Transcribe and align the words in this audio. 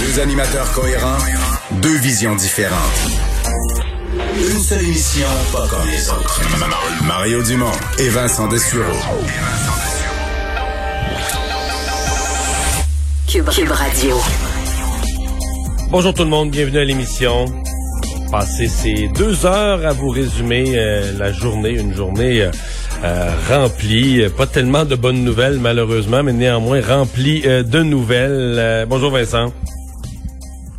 Deux 0.00 0.20
animateurs 0.20 0.70
cohérents, 0.72 1.18
deux 1.82 1.96
visions 1.98 2.36
différentes. 2.36 2.78
Une 4.36 4.60
seule 4.60 4.84
émission, 4.84 5.26
pas 5.52 5.66
comme 5.66 5.86
les 5.88 6.08
autres. 6.10 6.40
Mario 7.04 7.42
Dumont 7.42 7.72
et 7.98 8.08
Vincent 8.08 8.46
Dessureau. 8.46 8.84
Cube, 13.26 13.48
Cube 13.50 13.70
Radio. 13.70 14.16
Bonjour 15.90 16.14
tout 16.14 16.22
le 16.22 16.30
monde, 16.30 16.50
bienvenue 16.50 16.78
à 16.78 16.84
l'émission. 16.84 17.46
Passez 18.30 18.68
ces 18.68 19.08
deux 19.08 19.46
heures 19.46 19.86
à 19.86 19.92
vous 19.92 20.10
résumer 20.10 20.74
euh, 20.76 21.12
la 21.18 21.32
journée, 21.32 21.70
une 21.70 21.94
journée 21.94 22.42
euh, 22.42 22.50
euh, 23.02 23.30
remplie, 23.48 24.22
pas 24.36 24.46
tellement 24.46 24.84
de 24.84 24.96
bonnes 24.96 25.24
nouvelles 25.24 25.58
malheureusement, 25.58 26.22
mais 26.22 26.34
néanmoins 26.34 26.82
remplie 26.82 27.40
de 27.40 27.82
nouvelles. 27.82 28.86
bonjour 28.86 29.12
Vincent. 29.12 29.50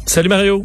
Salut 0.06 0.30
Mario. 0.30 0.64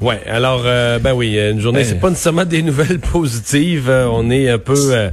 Ouais, 0.00 0.22
alors 0.26 0.62
ben 0.62 1.12
oui, 1.12 1.38
une 1.38 1.60
journée, 1.60 1.84
c'est 1.84 2.00
pas 2.00 2.08
nécessairement 2.08 2.46
des 2.46 2.62
nouvelles 2.62 2.98
positives. 3.12 3.90
on 3.90 4.30
est 4.30 4.48
un 4.48 4.58
peu 4.58 5.10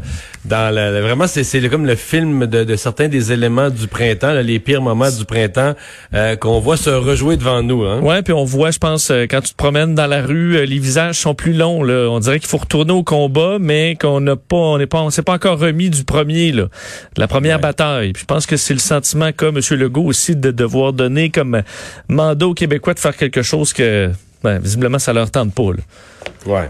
dans 0.48 0.74
la, 0.74 1.02
vraiment 1.02 1.28
c'est 1.28 1.70
comme 1.70 1.86
le 1.86 1.96
film 1.96 2.46
de, 2.46 2.64
de, 2.64 2.76
certains 2.76 3.08
des 3.08 3.32
éléments 3.32 3.70
du 3.70 3.88
printemps, 3.88 4.34
les 4.34 4.60
pires 4.60 4.82
moments 4.82 5.10
du 5.10 5.26
printemps 5.26 5.74
euh, 6.14 6.36
qu'on 6.36 6.60
voit 6.60 6.78
se 6.78 6.90
rejouer 6.90 7.38
devant 7.38 7.62
nous. 7.64 7.84
Hein? 7.84 8.00
Ouais, 8.00 8.22
puis 8.22 8.34
on 8.34 8.46
voit, 8.46 8.72
je 8.72 8.78
pense, 8.80 9.12
euh, 9.12 9.26
quand 9.30 9.42
tu 9.42 9.52
te 9.52 9.56
promènes 9.56 9.94
dans 9.94 10.08
la 10.08 10.22
rue, 10.22 10.56
euh, 10.56 10.66
les 10.66 10.80
visages 10.80 11.20
sont 11.20 11.36
plus 11.36 11.54
longs. 11.54 11.84
Là. 11.84 12.10
On 12.10 12.20
dirait 12.20 12.40
qu'il 12.40 12.48
faut 12.48 12.58
retourner 12.58 12.94
au 12.94 13.04
combat, 13.04 13.58
mais 13.60 13.96
qu'on 14.00 14.22
n'a 14.22 14.36
pas, 14.36 14.56
on 14.56 14.78
n'est 14.78 14.88
pas, 14.88 15.02
on 15.02 15.10
s'est 15.10 15.24
pas 15.24 15.34
encore 15.34 15.60
remis 15.60 15.90
du 15.90 16.04
premier, 16.06 16.52
là, 16.52 16.64
de 16.64 17.22
la 17.22 17.28
première 17.28 17.60
bataille. 17.60 18.14
Puis 18.14 18.22
je 18.22 18.26
pense 18.26 18.46
que 18.46 18.56
c'est 18.56 18.74
le 18.74 18.80
sentiment 18.80 19.32
qu'a 19.32 19.48
M. 19.48 19.60
Legault 19.72 20.06
aussi 20.06 20.36
de 20.36 20.52
devoir 20.52 20.94
donner 20.94 21.30
comme 21.30 21.62
mandat 22.08 22.48
aux 22.48 22.54
Québécois 22.54 22.94
de 22.94 23.00
faire 23.00 23.18
quelque 23.18 23.42
chose 23.42 23.74
que, 23.74 24.12
ben, 24.44 24.60
visiblement, 24.60 25.00
ça 25.00 25.12
leur 25.12 25.30
tente 25.30 25.54
pas. 25.54 25.72
Là. 25.74 25.84
Ouais. 26.46 26.70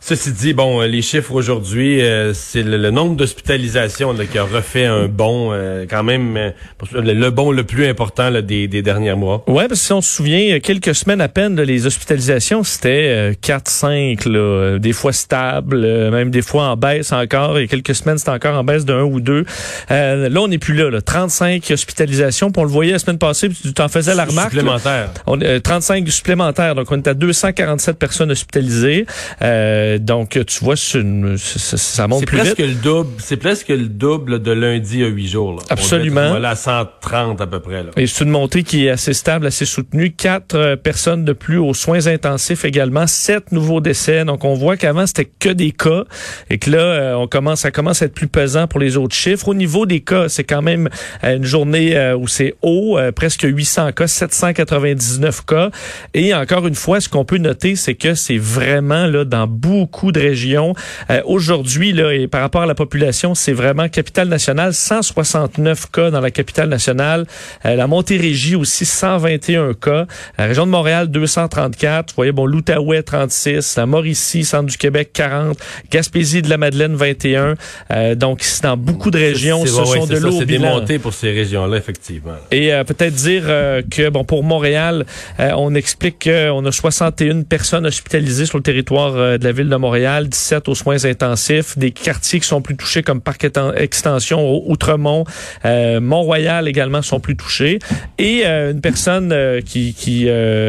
Ceci 0.00 0.32
dit, 0.32 0.54
bon, 0.54 0.80
euh, 0.80 0.86
les 0.86 1.02
chiffres 1.02 1.32
aujourd'hui, 1.32 2.00
euh, 2.00 2.32
c'est 2.32 2.62
le, 2.62 2.90
nombre 2.90 3.16
d'hospitalisations 3.16 4.14
qui 4.14 4.38
a 4.38 4.44
refait 4.44 4.86
un 4.86 5.06
bond 5.06 5.50
euh, 5.52 5.86
quand 5.88 6.02
même, 6.02 6.52
le, 6.92 7.30
bond 7.30 7.52
le 7.52 7.64
plus 7.64 7.86
important 7.86 8.30
des, 8.30 8.68
des, 8.68 8.82
derniers 8.82 9.14
mois. 9.14 9.44
Ouais, 9.46 9.68
parce 9.68 9.80
que 9.80 9.86
si 9.86 9.92
on 9.92 10.00
se 10.00 10.10
souvient, 10.10 10.60
quelques 10.60 10.94
semaines 10.94 11.20
à 11.20 11.28
peine, 11.28 11.60
les 11.60 11.86
hospitalisations, 11.86 12.64
c'était 12.64 13.32
4-5, 13.42 14.78
des 14.78 14.92
fois 14.92 15.12
stables, 15.12 15.80
même 16.10 16.30
des 16.30 16.42
fois 16.42 16.68
en 16.68 16.76
baisse 16.76 17.12
encore, 17.12 17.58
et 17.58 17.66
quelques 17.66 17.94
semaines, 17.94 18.18
c'était 18.18 18.30
encore 18.30 18.56
en 18.56 18.64
baisse 18.64 18.84
de 18.84 18.94
1 18.94 19.02
ou 19.02 19.20
2. 19.20 19.44
là, 19.90 20.28
on 20.36 20.48
n'est 20.48 20.58
plus 20.58 20.74
là, 20.74 20.90
là, 20.90 21.02
35 21.02 21.70
hospitalisations, 21.70 22.50
puis 22.50 22.60
on 22.62 22.64
le 22.64 22.70
voyait 22.70 22.92
la 22.92 22.98
semaine 22.98 23.18
passée, 23.18 23.48
puis 23.48 23.58
tu 23.60 23.74
t'en 23.74 23.88
faisais 23.88 24.14
la 24.14 24.24
remarque. 24.24 24.52
Supplémentaire. 24.52 25.10
On, 25.26 25.38
35 25.38 26.08
supplémentaires, 26.08 26.74
donc 26.74 26.90
on 26.90 26.96
est 26.96 27.08
à 27.08 27.14
247 27.14 27.98
personnes 27.98 28.30
hospitalisées. 28.30 29.06
Euh, 29.42 29.67
donc, 29.98 30.38
tu 30.46 30.64
vois, 30.64 30.74
une, 30.94 31.36
ça 31.38 32.06
monte 32.06 32.26
plus 32.26 32.38
presque 32.38 32.58
Le 32.58 32.74
double, 32.74 33.10
c'est 33.18 33.36
presque 33.36 33.68
le 33.68 33.88
double 33.88 34.42
de 34.42 34.52
lundi 34.52 35.02
à 35.02 35.08
huit 35.08 35.28
jours. 35.28 35.54
Là. 35.54 35.62
Absolument. 35.70 36.30
Voilà, 36.30 36.54
130 36.54 37.40
à 37.40 37.46
peu 37.46 37.60
près. 37.60 37.82
Là. 37.82 37.90
Et 37.96 38.06
c'est 38.06 38.24
une 38.24 38.30
montée 38.30 38.62
qui 38.62 38.86
est 38.86 38.90
assez 38.90 39.12
stable, 39.12 39.46
assez 39.46 39.64
soutenue. 39.64 40.12
Quatre 40.12 40.54
euh, 40.54 40.76
personnes 40.76 41.24
de 41.24 41.32
plus 41.32 41.58
aux 41.58 41.74
soins 41.74 42.06
intensifs 42.06 42.64
également. 42.64 43.06
Sept 43.06 43.52
nouveaux 43.52 43.80
décès. 43.80 44.24
Donc, 44.24 44.44
on 44.44 44.54
voit 44.54 44.76
qu'avant, 44.76 45.06
c'était 45.06 45.30
que 45.38 45.50
des 45.50 45.72
cas 45.72 46.04
et 46.50 46.58
que 46.58 46.70
là, 46.70 46.78
euh, 46.78 47.14
on 47.14 47.26
commence, 47.26 47.60
ça 47.60 47.70
commence 47.70 48.02
à 48.02 48.06
être 48.06 48.14
plus 48.14 48.28
pesant 48.28 48.66
pour 48.66 48.80
les 48.80 48.96
autres 48.96 49.14
chiffres. 49.14 49.48
Au 49.48 49.54
niveau 49.54 49.86
des 49.86 50.00
cas, 50.00 50.28
c'est 50.28 50.44
quand 50.44 50.62
même 50.62 50.88
une 51.22 51.44
journée 51.44 52.12
où 52.18 52.28
c'est 52.28 52.54
haut, 52.62 52.98
presque 53.14 53.42
800 53.42 53.92
cas, 53.92 54.06
799 54.06 55.44
cas. 55.44 55.70
Et 56.14 56.34
encore 56.34 56.66
une 56.66 56.74
fois, 56.74 57.00
ce 57.00 57.08
qu'on 57.08 57.24
peut 57.24 57.38
noter, 57.38 57.76
c'est 57.76 57.94
que 57.94 58.14
c'est 58.14 58.38
vraiment 58.38 59.06
là 59.06 59.24
dans 59.24 59.46
beaucoup 59.58 60.12
de 60.12 60.20
régions. 60.20 60.74
Euh, 61.10 61.20
aujourd'hui, 61.24 61.92
là, 61.92 62.12
et 62.12 62.28
par 62.28 62.40
rapport 62.40 62.62
à 62.62 62.66
la 62.66 62.74
population, 62.74 63.34
c'est 63.34 63.52
vraiment 63.52 63.88
capitale 63.88 64.28
nationale, 64.28 64.74
169 64.74 65.90
cas 65.90 66.10
dans 66.10 66.20
la 66.20 66.30
capitale 66.30 66.68
nationale. 66.68 67.26
Euh, 67.64 67.74
la 67.74 67.86
Montérégie 67.86 68.54
aussi, 68.54 68.84
121 68.84 69.74
cas. 69.74 70.06
La 70.38 70.46
région 70.46 70.66
de 70.66 70.70
Montréal, 70.70 71.08
234. 71.08 72.10
Vous 72.10 72.16
voyez, 72.16 72.32
bon, 72.32 72.46
l'Outaouais, 72.46 73.02
36. 73.02 73.76
La 73.76 73.86
Mauricie, 73.86 74.44
centre 74.44 74.66
du 74.66 74.76
Québec, 74.76 75.10
40. 75.12 75.58
Gaspésie 75.90 76.42
de 76.42 76.50
la 76.50 76.58
Madeleine, 76.58 76.94
21. 76.94 77.54
Euh, 77.90 78.14
donc, 78.14 78.38
c'est 78.42 78.62
dans 78.64 78.76
beaucoup 78.76 79.10
de 79.10 79.18
régions, 79.18 79.64
ce 79.64 79.72
sont 79.72 80.06
de 80.06 80.16
l'eau. 80.18 80.38
C'est 80.38 80.46
démonté 80.46 80.98
pour 80.98 81.14
ces 81.14 81.32
régions-là, 81.32 81.76
effectivement. 81.76 82.36
Et 82.50 82.70
peut-être 82.86 83.14
dire 83.14 83.44
que, 83.90 84.08
bon, 84.10 84.24
pour 84.24 84.44
Montréal, 84.44 85.04
on 85.38 85.74
explique 85.74 86.24
qu'on 86.24 86.64
a 86.64 86.72
61 86.72 87.42
personnes 87.42 87.86
hospitalisées 87.86 88.46
sur 88.46 88.58
le 88.58 88.62
territoire 88.62 89.37
de 89.38 89.44
la 89.44 89.52
ville 89.52 89.68
de 89.68 89.76
Montréal, 89.76 90.28
17 90.28 90.68
aux 90.68 90.74
soins 90.74 91.04
intensifs, 91.04 91.78
des 91.78 91.90
quartiers 91.90 92.40
qui 92.40 92.46
sont 92.46 92.60
plus 92.60 92.76
touchés 92.76 93.02
comme 93.02 93.20
Parc 93.20 93.46
Extension, 93.76 94.62
Outremont, 94.68 95.24
euh, 95.64 96.00
Mont-Royal 96.00 96.68
également 96.68 97.02
sont 97.02 97.20
plus 97.20 97.36
touchés, 97.36 97.78
et 98.18 98.42
euh, 98.44 98.72
une 98.72 98.80
personne 98.80 99.30
euh, 99.32 99.60
qui, 99.60 99.94
qui 99.94 100.28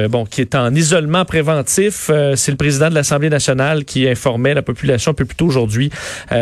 bon 0.09 0.25
qui 0.25 0.41
est 0.41 0.55
en 0.55 0.73
isolement 0.73 1.25
préventif, 1.25 2.11
c'est 2.35 2.51
le 2.51 2.57
président 2.57 2.89
de 2.89 2.95
l'Assemblée 2.95 3.29
nationale 3.29 3.85
qui 3.85 4.07
informait 4.07 4.53
la 4.53 4.61
population 4.61 5.11
un 5.11 5.13
peu 5.13 5.25
plus 5.25 5.35
tôt 5.35 5.47
aujourd'hui, 5.47 5.89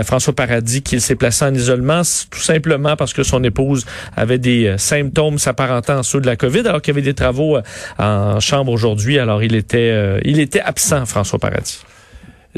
François 0.04 0.34
Paradis, 0.34 0.82
qu'il 0.82 1.02
s'est 1.02 1.16
placé 1.16 1.46
en 1.46 1.54
isolement 1.54 2.02
tout 2.30 2.40
simplement 2.40 2.96
parce 2.96 3.14
que 3.14 3.24
son 3.24 3.44
épouse 3.44 3.86
avait 4.16 4.38
des 4.38 4.76
symptômes 4.78 5.40
s'apparentant 5.40 6.00
à 6.00 6.04
ceux 6.04 6.20
de 6.20 6.28
la 6.28 6.36
COVID, 6.36 6.60
alors 6.60 6.82
qu'il 6.82 6.94
y 6.94 6.98
avait 6.98 7.06
des 7.06 7.14
travaux 7.14 7.58
en 7.98 8.40
chambre 8.40 8.72
aujourd'hui. 8.72 9.20
Alors 9.20 9.44
il 9.44 9.56
était 9.56 10.20
il 10.24 10.40
était 10.40 10.62
absent, 10.62 11.06
François 11.06 11.40
Paradis. 11.40 11.80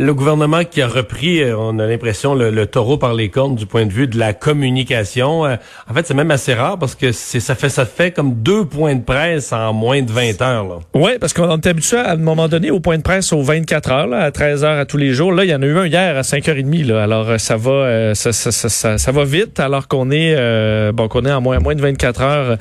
Le 0.01 0.13
gouvernement 0.13 0.63
qui 0.63 0.81
a 0.81 0.87
repris, 0.87 1.43
euh, 1.43 1.57
on 1.57 1.77
a 1.77 1.85
l'impression, 1.85 2.33
le, 2.33 2.65
taureau 2.67 2.97
par 2.97 3.13
les 3.13 3.27
cornes 3.27 3.55
du 3.55 3.65
point 3.65 3.85
de 3.85 3.91
vue 3.91 4.07
de 4.07 4.17
la 4.17 4.31
communication. 4.31 5.45
Euh, 5.45 5.57
en 5.89 5.93
fait, 5.93 6.07
c'est 6.07 6.13
même 6.13 6.31
assez 6.31 6.53
rare 6.53 6.79
parce 6.79 6.95
que 6.95 7.11
c'est 7.11 7.41
ça 7.41 7.53
fait 7.53 7.67
ça 7.67 7.85
fait 7.85 8.11
comme 8.11 8.35
deux 8.35 8.63
points 8.63 8.95
de 8.95 9.03
presse 9.03 9.51
en 9.51 9.73
moins 9.73 10.01
de 10.01 10.09
20 10.09 10.41
heures. 10.41 10.79
Oui, 10.93 11.11
parce 11.19 11.33
qu'on 11.33 11.57
est 11.57 11.67
habitué 11.67 11.97
à 11.97 12.11
un 12.11 12.15
moment 12.15 12.47
donné 12.47 12.71
au 12.71 12.79
point 12.79 12.97
de 12.97 13.01
presse 13.01 13.33
aux 13.33 13.41
24 13.41 13.91
heures, 13.91 14.13
à 14.13 14.31
13 14.31 14.63
heures 14.63 14.79
à 14.79 14.85
tous 14.85 14.95
les 14.95 15.11
jours. 15.11 15.33
Là, 15.33 15.43
il 15.43 15.49
y 15.49 15.53
en 15.53 15.61
a 15.61 15.65
eu 15.65 15.77
un 15.77 15.85
hier 15.85 16.15
à 16.15 16.21
5h30. 16.21 16.85
Là. 16.85 17.03
Alors, 17.03 17.31
euh, 17.31 17.37
ça 17.37 17.57
va 17.57 18.15
ça, 18.15 18.31
ça, 18.31 18.51
ça, 18.53 18.97
ça, 18.97 19.11
va 19.11 19.25
vite 19.25 19.59
alors 19.59 19.89
qu'on 19.89 20.11
est 20.11 20.93
bon 20.93 21.09
qu'on 21.09 21.25
est 21.25 21.31
en 21.31 21.41
moins, 21.41 21.59
moins 21.59 21.75
de 21.75 21.81
24 21.81 22.21
heures 22.21 22.57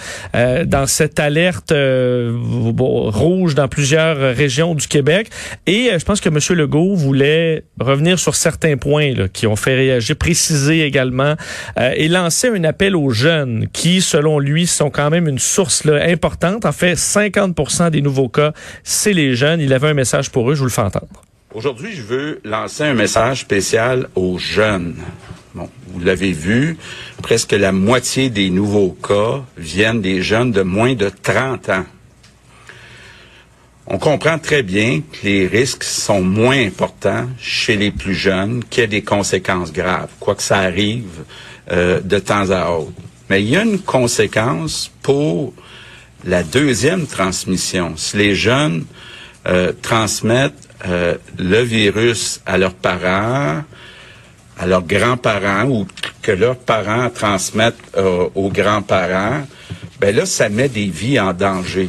dans 0.66 0.86
cette 0.88 1.20
alerte 1.20 1.72
rouge 1.72 3.54
dans 3.54 3.68
plusieurs 3.68 4.16
régions 4.34 4.74
du 4.74 4.88
Québec. 4.88 5.28
Et 5.68 5.90
je 5.96 6.04
pense 6.04 6.20
que 6.20 6.28
M. 6.28 6.38
Legault 6.58 6.96
voulait 6.96 7.27
revenir 7.80 8.18
sur 8.18 8.34
certains 8.34 8.76
points 8.76 9.14
qui 9.32 9.46
ont 9.46 9.56
fait 9.56 9.74
réagir, 9.74 10.16
préciser 10.16 10.82
également 10.84 11.34
euh, 11.78 11.92
et 11.96 12.08
lancer 12.08 12.48
un 12.48 12.64
appel 12.64 12.96
aux 12.96 13.10
jeunes 13.10 13.68
qui, 13.72 14.00
selon 14.00 14.38
lui, 14.38 14.66
sont 14.66 14.90
quand 14.90 15.10
même 15.10 15.28
une 15.28 15.38
source 15.38 15.86
importante. 15.86 16.64
En 16.64 16.72
fait, 16.72 16.96
50 16.96 17.90
des 17.90 18.02
nouveaux 18.02 18.28
cas, 18.28 18.52
c'est 18.82 19.12
les 19.12 19.34
jeunes. 19.34 19.60
Il 19.60 19.72
avait 19.72 19.88
un 19.88 19.94
message 19.94 20.30
pour 20.30 20.50
eux, 20.50 20.54
je 20.54 20.60
vous 20.60 20.66
le 20.66 20.70
fais 20.70 20.82
entendre. 20.82 21.22
Aujourd'hui, 21.54 21.92
je 21.94 22.02
veux 22.02 22.40
lancer 22.44 22.84
un 22.84 22.94
message 22.94 23.40
spécial 23.40 24.08
aux 24.14 24.38
jeunes. 24.38 24.96
Bon, 25.54 25.68
vous 25.88 26.00
l'avez 26.00 26.32
vu, 26.32 26.76
presque 27.22 27.52
la 27.52 27.72
moitié 27.72 28.28
des 28.28 28.50
nouveaux 28.50 28.90
cas 28.90 29.42
viennent 29.56 30.02
des 30.02 30.20
jeunes 30.20 30.52
de 30.52 30.62
moins 30.62 30.94
de 30.94 31.10
30 31.22 31.68
ans. 31.70 31.86
On 33.90 33.96
comprend 33.96 34.38
très 34.38 34.62
bien 34.62 35.00
que 35.00 35.24
les 35.26 35.46
risques 35.46 35.82
sont 35.82 36.20
moins 36.20 36.62
importants 36.62 37.26
chez 37.40 37.74
les 37.74 37.90
plus 37.90 38.14
jeunes, 38.14 38.62
qu'il 38.68 38.82
y 38.82 38.84
ait 38.84 38.86
des 38.86 39.02
conséquences 39.02 39.72
graves, 39.72 40.10
quoi 40.20 40.34
que 40.34 40.42
ça 40.42 40.58
arrive 40.58 41.24
euh, 41.72 41.98
de 42.02 42.18
temps 42.18 42.50
à 42.50 42.68
autre. 42.68 42.92
Mais 43.30 43.42
il 43.42 43.48
y 43.48 43.56
a 43.56 43.62
une 43.62 43.78
conséquence 43.78 44.90
pour 45.00 45.54
la 46.26 46.42
deuxième 46.42 47.06
transmission. 47.06 47.94
Si 47.96 48.18
les 48.18 48.34
jeunes 48.34 48.84
euh, 49.46 49.72
transmettent 49.80 50.68
euh, 50.86 51.14
le 51.38 51.62
virus 51.62 52.42
à 52.44 52.58
leurs 52.58 52.74
parents, 52.74 53.62
à 54.58 54.66
leurs 54.66 54.84
grands-parents 54.84 55.64
ou 55.64 55.86
que 56.20 56.32
leurs 56.32 56.58
parents 56.58 57.08
transmettent 57.08 57.96
aux 58.34 58.50
grands-parents, 58.50 59.46
ben 59.98 60.14
là, 60.14 60.26
ça 60.26 60.50
met 60.50 60.68
des 60.68 60.88
vies 60.88 61.18
en 61.18 61.32
danger. 61.32 61.88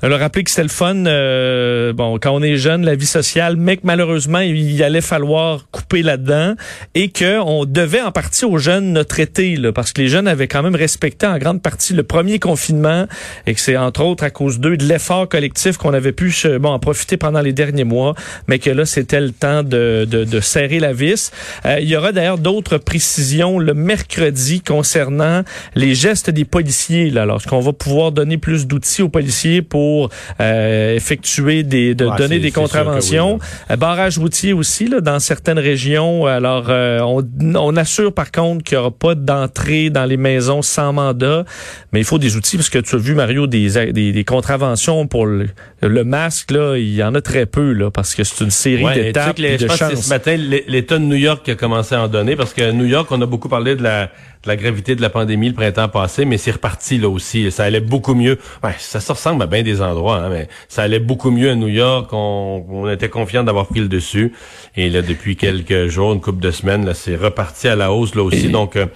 Alors, 0.00 0.20
rappeler 0.20 0.44
que 0.44 0.50
c'était 0.50 0.62
le 0.62 0.68
fun, 0.68 1.06
euh, 1.06 1.92
bon, 1.92 2.20
quand 2.20 2.30
on 2.30 2.40
est 2.40 2.56
jeune, 2.56 2.84
la 2.84 2.94
vie 2.94 3.04
sociale, 3.04 3.56
mais 3.56 3.78
que 3.78 3.80
malheureusement, 3.82 4.38
il 4.38 4.80
allait 4.84 5.00
falloir 5.00 5.66
couper 5.72 6.04
là-dedans 6.04 6.54
et 6.94 7.08
que 7.08 7.40
on 7.40 7.64
devait 7.64 8.00
en 8.00 8.12
partie 8.12 8.44
aux 8.44 8.58
jeunes 8.58 8.92
notre 8.92 9.18
été, 9.18 9.56
là, 9.56 9.72
parce 9.72 9.92
que 9.92 10.00
les 10.00 10.06
jeunes 10.06 10.28
avaient 10.28 10.46
quand 10.46 10.62
même 10.62 10.76
respecté 10.76 11.26
en 11.26 11.36
grande 11.38 11.62
partie 11.62 11.94
le 11.94 12.04
premier 12.04 12.38
confinement 12.38 13.08
et 13.48 13.54
que 13.54 13.60
c'est 13.60 13.76
entre 13.76 14.04
autres 14.04 14.22
à 14.22 14.30
cause 14.30 14.60
d'eux 14.60 14.76
de 14.76 14.84
l'effort 14.84 15.28
collectif 15.28 15.78
qu'on 15.78 15.92
avait 15.92 16.12
pu 16.12 16.32
bon, 16.60 16.70
en 16.70 16.78
profiter 16.78 17.16
pendant 17.16 17.40
les 17.40 17.52
derniers 17.52 17.82
mois, 17.82 18.14
mais 18.46 18.60
que 18.60 18.70
là, 18.70 18.86
c'était 18.86 19.20
le 19.20 19.32
temps 19.32 19.64
de, 19.64 20.06
de, 20.08 20.22
de, 20.22 20.40
serrer 20.40 20.78
la 20.78 20.92
vis. 20.92 21.32
Euh, 21.66 21.78
il 21.80 21.88
y 21.88 21.96
aura 21.96 22.12
d'ailleurs 22.12 22.38
d'autres 22.38 22.78
précisions 22.78 23.58
le 23.58 23.74
mercredi 23.74 24.60
concernant 24.60 25.42
les 25.74 25.96
gestes 25.96 26.30
des 26.30 26.44
policiers, 26.44 27.10
là, 27.10 27.26
lorsqu'on 27.26 27.58
va 27.58 27.72
pouvoir 27.72 28.12
donner 28.12 28.38
plus 28.38 28.68
d'outils 28.68 29.02
aux 29.02 29.08
policiers 29.08 29.60
pour 29.60 29.87
pour 29.88 30.10
euh, 30.40 30.96
effectuer 30.96 31.62
des, 31.62 31.94
de 31.94 32.06
donner 32.18 32.38
des 32.40 32.50
contraventions. 32.50 33.38
Euh, 33.70 33.76
barrage 33.76 34.18
routier 34.18 34.52
aussi 34.52 34.86
là, 34.86 35.00
dans 35.00 35.18
certaines 35.18 35.58
régions. 35.58 36.26
Alors, 36.26 36.66
euh, 36.68 37.00
on, 37.00 37.26
on, 37.54 37.74
assure 37.76 38.12
par 38.12 38.30
contre 38.30 38.64
qu'il 38.64 38.76
n'y 38.76 38.80
aura 38.80 38.90
pas 38.90 39.14
d'entrée 39.14 39.88
dans 39.88 40.04
les 40.04 40.18
maisons 40.18 40.60
sans 40.60 40.92
mandat, 40.92 41.44
mais 41.92 42.00
il 42.00 42.04
faut 42.04 42.18
des 42.18 42.36
outils 42.36 42.56
parce 42.56 42.68
que 42.68 42.80
tu 42.80 42.96
as 42.96 42.98
vu 42.98 43.14
Mario 43.14 43.46
des, 43.46 43.92
des, 43.92 44.12
des 44.12 44.24
contraventions 44.24 45.06
pour 45.06 45.24
le, 45.24 45.48
le, 45.80 46.04
masque 46.04 46.50
là, 46.50 46.76
il 46.76 46.94
y 46.94 47.02
en 47.02 47.14
a 47.14 47.22
très 47.22 47.46
peu 47.46 47.72
là 47.72 47.90
parce 47.90 48.14
que 48.14 48.24
c'est 48.24 48.44
une 48.44 48.50
série 48.50 48.84
d'étapes 48.94 49.38
et 49.40 49.56
de 49.56 49.68
chances. 49.68 50.02
Ce 50.02 50.08
matin, 50.10 50.36
l'État 50.36 50.98
de 50.98 51.04
New 51.04 51.16
York 51.16 51.46
qui 51.46 51.52
a 51.52 51.54
commencé 51.54 51.94
à 51.94 52.02
en 52.02 52.08
donner 52.08 52.36
parce 52.36 52.52
que 52.52 52.72
New 52.72 52.84
York, 52.84 53.08
on 53.10 53.22
a 53.22 53.26
beaucoup 53.26 53.48
parlé 53.48 53.74
de 53.74 53.82
la 53.82 54.10
la 54.44 54.56
gravité 54.56 54.94
de 54.94 55.02
la 55.02 55.10
pandémie 55.10 55.48
le 55.48 55.54
printemps 55.54 55.88
passé, 55.88 56.24
mais 56.24 56.38
c'est 56.38 56.52
reparti 56.52 56.98
là 56.98 57.08
aussi. 57.08 57.50
Ça 57.50 57.64
allait 57.64 57.80
beaucoup 57.80 58.14
mieux. 58.14 58.38
Ouais, 58.62 58.74
ça 58.78 59.00
se 59.00 59.12
ressemble 59.12 59.42
à 59.42 59.46
bien 59.46 59.62
des 59.62 59.82
endroits, 59.82 60.18
hein, 60.18 60.28
mais 60.30 60.48
ça 60.68 60.82
allait 60.82 61.00
beaucoup 61.00 61.30
mieux 61.30 61.50
à 61.50 61.54
New 61.54 61.68
York. 61.68 62.10
On, 62.12 62.64
on 62.68 62.90
était 62.90 63.08
confiant 63.08 63.44
d'avoir 63.44 63.66
pris 63.66 63.80
le 63.80 63.88
dessus. 63.88 64.32
Et 64.76 64.90
là, 64.90 65.02
depuis 65.02 65.36
quelques 65.36 65.88
jours, 65.88 66.12
une 66.12 66.20
couple 66.20 66.40
de 66.40 66.50
semaines, 66.50 66.86
là, 66.86 66.94
c'est 66.94 67.16
reparti 67.16 67.68
à 67.68 67.76
la 67.76 67.92
hausse 67.92 68.14
là 68.14 68.22
aussi. 68.22 68.48
Donc, 68.48 68.76
euh, 68.76 68.86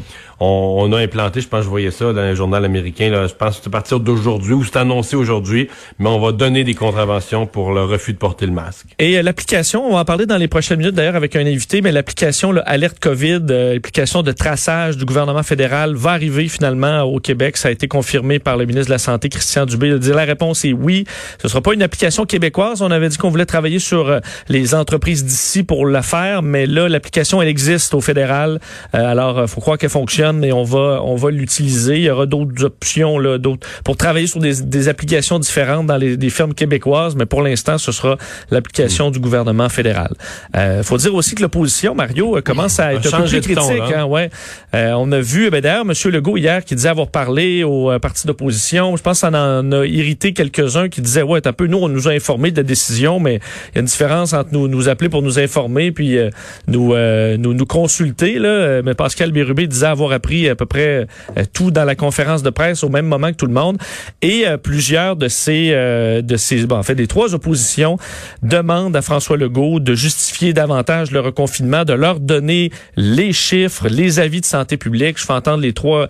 on, 0.42 0.92
a 0.92 0.98
implanté, 0.98 1.40
je 1.40 1.48
pense 1.48 1.60
que 1.60 1.64
je 1.64 1.70
voyais 1.70 1.90
ça 1.90 2.12
dans 2.12 2.20
un 2.20 2.34
journal 2.34 2.64
américain, 2.64 3.10
là, 3.10 3.26
je 3.26 3.34
pense 3.34 3.56
que 3.56 3.62
c'est 3.62 3.68
à 3.68 3.70
partir 3.70 4.00
d'aujourd'hui, 4.00 4.54
ou 4.54 4.64
c'est 4.64 4.76
annoncé 4.76 5.14
aujourd'hui, 5.14 5.68
mais 5.98 6.08
on 6.08 6.18
va 6.18 6.32
donner 6.32 6.64
des 6.64 6.74
contraventions 6.74 7.46
pour 7.46 7.72
le 7.72 7.84
refus 7.84 8.12
de 8.12 8.18
porter 8.18 8.46
le 8.46 8.52
masque. 8.52 8.86
Et 8.98 9.16
euh, 9.16 9.22
l'application, 9.22 9.86
on 9.86 9.94
va 9.94 10.00
en 10.00 10.04
parler 10.04 10.26
dans 10.26 10.36
les 10.36 10.48
prochaines 10.48 10.78
minutes 10.78 10.94
d'ailleurs 10.94 11.16
avec 11.16 11.36
un 11.36 11.46
invité, 11.46 11.80
mais 11.80 11.92
l'application 11.92 12.54
Alerte 12.66 12.98
COVID, 12.98 13.40
euh, 13.50 13.74
l'application 13.74 14.22
de 14.22 14.32
traçage 14.32 14.96
du 14.96 15.04
gouvernement 15.04 15.42
fédéral 15.42 15.94
va 15.94 16.10
arriver 16.10 16.48
finalement 16.48 17.02
au 17.02 17.20
Québec. 17.20 17.56
Ça 17.56 17.68
a 17.68 17.70
été 17.70 17.86
confirmé 17.86 18.38
par 18.38 18.56
le 18.56 18.66
ministre 18.66 18.88
de 18.88 18.94
la 18.94 18.98
Santé, 18.98 19.28
Christian 19.28 19.66
Dubé. 19.66 19.88
Il 19.88 19.94
a 19.94 19.98
dit 19.98 20.10
la 20.10 20.24
réponse 20.24 20.64
est 20.64 20.72
oui. 20.72 21.04
Ce 21.40 21.48
sera 21.48 21.60
pas 21.60 21.74
une 21.74 21.82
application 21.82 22.24
québécoise. 22.24 22.82
On 22.82 22.90
avait 22.90 23.08
dit 23.08 23.16
qu'on 23.16 23.30
voulait 23.30 23.46
travailler 23.46 23.78
sur 23.78 24.08
euh, 24.08 24.20
les 24.48 24.74
entreprises 24.74 25.24
d'ici 25.24 25.62
pour 25.62 25.86
la 25.86 26.02
faire, 26.02 26.42
mais 26.42 26.66
là, 26.66 26.88
l'application, 26.88 27.40
elle 27.40 27.48
existe 27.48 27.94
au 27.94 28.00
fédéral. 28.00 28.60
alors, 28.92 29.48
faut 29.48 29.60
croire 29.60 29.78
qu'elle 29.78 29.90
fonctionne 29.90 30.31
et 30.42 30.52
on 30.52 30.64
va 30.64 31.00
on 31.04 31.16
va 31.16 31.30
l'utiliser. 31.30 31.96
Il 31.96 32.04
y 32.04 32.10
aura 32.10 32.26
d'autres 32.26 32.64
options 32.64 33.18
là, 33.18 33.38
d'autres 33.38 33.66
pour 33.84 33.96
travailler 33.96 34.26
sur 34.26 34.40
des, 34.40 34.62
des, 34.62 34.88
applications 34.88 35.38
différentes 35.38 35.86
dans 35.86 35.96
les 35.96 36.16
des 36.16 36.30
firmes 36.30 36.54
québécoises, 36.54 37.16
mais 37.16 37.26
pour 37.26 37.42
l'instant, 37.42 37.78
ce 37.78 37.92
sera 37.92 38.16
l'application 38.50 39.10
du 39.10 39.18
gouvernement 39.18 39.68
fédéral. 39.68 40.12
Euh, 40.56 40.82
faut 40.82 40.96
dire 40.96 41.14
aussi 41.14 41.34
que 41.34 41.42
l'opposition, 41.42 41.94
Mario, 41.94 42.36
euh, 42.36 42.40
commence 42.40 42.78
à 42.80 42.94
être 42.94 43.14
un 43.14 43.22
peu 43.22 43.28
plus 43.28 43.40
critique. 43.40 43.92
hein, 43.94 44.04
ouais. 44.04 44.30
Euh, 44.74 44.92
on 44.92 45.10
a 45.12 45.20
vu, 45.20 45.50
ben 45.50 45.60
d'ailleurs, 45.60 45.84
M. 45.88 45.92
Legault 46.10 46.36
hier 46.36 46.64
qui 46.64 46.74
disait 46.74 46.88
avoir 46.88 47.08
parlé 47.08 47.64
au 47.64 47.90
euh, 47.90 47.98
parti 47.98 48.26
d'opposition. 48.26 48.96
Je 48.96 49.02
pense 49.02 49.20
que 49.20 49.28
ça 49.28 49.30
en 49.30 49.72
a 49.72 49.86
irrité 49.86 50.32
quelques-uns 50.32 50.88
qui 50.88 51.00
disaient 51.00 51.22
ouais, 51.22 51.46
un 51.46 51.52
peu 51.52 51.66
nous 51.66 51.78
on 51.78 51.88
nous 51.88 52.08
a 52.08 52.12
informé 52.12 52.50
de 52.50 52.56
la 52.56 52.62
décision, 52.62 53.20
mais 53.20 53.40
il 53.70 53.76
y 53.76 53.78
a 53.78 53.80
une 53.80 53.86
différence 53.86 54.32
entre 54.32 54.50
nous 54.52 54.68
nous 54.68 54.88
appeler 54.88 55.08
pour 55.08 55.22
nous 55.22 55.38
informer 55.38 55.92
puis 55.92 56.18
nous, 56.66 56.94
nous 56.94 57.54
nous 57.54 57.66
consulter 57.66 58.38
là. 58.38 58.82
Mais 58.82 58.94
Pascal 58.94 59.32
Bérubé 59.32 59.66
disait 59.66 59.86
avoir 59.86 60.12
pris 60.22 60.48
à 60.48 60.54
peu 60.54 60.66
près 60.66 61.06
euh, 61.36 61.44
tout 61.52 61.70
dans 61.70 61.84
la 61.84 61.94
conférence 61.94 62.42
de 62.42 62.50
presse 62.50 62.82
au 62.82 62.88
même 62.88 63.06
moment 63.06 63.30
que 63.30 63.36
tout 63.36 63.46
le 63.46 63.52
monde. 63.52 63.78
Et 64.22 64.46
euh, 64.46 64.56
plusieurs 64.56 65.16
de 65.16 65.28
ces, 65.28 65.70
euh, 65.72 66.22
de 66.22 66.36
ces, 66.36 66.64
bon, 66.66 66.76
en 66.76 66.82
fait, 66.82 66.94
des 66.94 67.06
trois 67.06 67.34
oppositions 67.34 67.98
demandent 68.42 68.96
à 68.96 69.02
François 69.02 69.36
Legault 69.36 69.80
de 69.80 69.94
justifier 69.94 70.52
davantage 70.52 71.10
le 71.10 71.20
reconfinement, 71.20 71.84
de 71.84 71.92
leur 71.92 72.20
donner 72.20 72.70
les 72.96 73.32
chiffres, 73.32 73.88
les 73.88 74.20
avis 74.20 74.40
de 74.40 74.46
santé 74.46 74.76
publique. 74.76 75.18
Je 75.18 75.24
fais 75.24 75.32
entendre 75.32 75.62
les 75.62 75.72
trois 75.72 76.08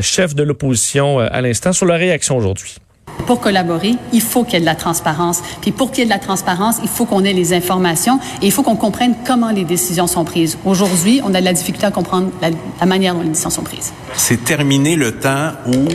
chefs 0.00 0.34
de 0.34 0.42
l'opposition 0.42 1.18
à 1.18 1.40
l'instant 1.40 1.72
sur 1.72 1.86
leur 1.86 1.98
réaction 1.98 2.36
aujourd'hui. 2.36 2.76
Pour 3.26 3.40
collaborer, 3.40 3.94
il 4.12 4.20
faut 4.20 4.44
qu'il 4.44 4.54
y 4.54 4.56
ait 4.56 4.60
de 4.60 4.66
la 4.66 4.74
transparence. 4.74 5.42
Puis 5.60 5.70
pour 5.70 5.90
qu'il 5.90 6.00
y 6.00 6.02
ait 6.02 6.06
de 6.06 6.10
la 6.10 6.18
transparence, 6.18 6.76
il 6.82 6.88
faut 6.88 7.04
qu'on 7.04 7.24
ait 7.24 7.32
les 7.32 7.52
informations 7.52 8.18
et 8.40 8.46
il 8.46 8.52
faut 8.52 8.62
qu'on 8.62 8.76
comprenne 8.76 9.14
comment 9.24 9.50
les 9.50 9.64
décisions 9.64 10.06
sont 10.06 10.24
prises. 10.24 10.58
Aujourd'hui, 10.64 11.20
on 11.24 11.34
a 11.34 11.40
de 11.40 11.44
la 11.44 11.52
difficulté 11.52 11.86
à 11.86 11.90
comprendre 11.90 12.30
la, 12.40 12.86
manière 12.86 13.14
dont 13.14 13.22
les 13.22 13.28
décisions 13.28 13.50
sont 13.50 13.62
prises. 13.62 13.92
C'est 14.16 14.44
terminé 14.44 14.96
le 14.96 15.12
temps 15.12 15.52
où 15.66 15.88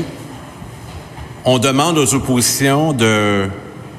on 1.46 1.60
demande 1.60 1.98
aux 1.98 2.14
oppositions 2.14 2.94
de 2.94 3.48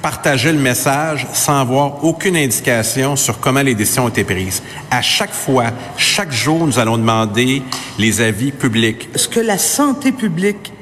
partager 0.03 0.53
le 0.53 0.59
message 0.59 1.27
sans 1.33 1.61
avoir 1.61 2.05
aucune 2.05 2.37
indication 2.37 3.17
sur 3.17 3.41
comment 3.41 3.63
les 3.63 3.75
décisions 3.75 4.05
ont 4.05 4.09
été 4.09 4.25
prises. 4.25 4.63
À 4.91 5.03
chaque 5.03 5.33
fois, 5.33 5.67
chaque 5.97 6.33
jour, 6.33 6.67
nous 6.67 6.79
allons 6.79 6.99
demander 6.99 7.63
les 7.99 8.21
avis 8.21 8.53
publics. 8.53 9.09
Ce 9.17 9.29
que 9.29 9.41
la 9.41 9.59
santé 9.59 10.13
publique 10.13 10.73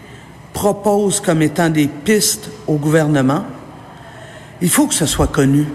propose 0.56 1.20
comme 1.20 1.42
étant 1.42 1.68
des 1.68 1.86
pistes 1.86 2.50
au 2.66 2.76
gouvernement, 2.76 3.44
il 4.62 4.70
faut 4.70 4.86
que 4.86 4.94
ce 4.94 5.04
soit 5.04 5.26
connu. 5.26 5.66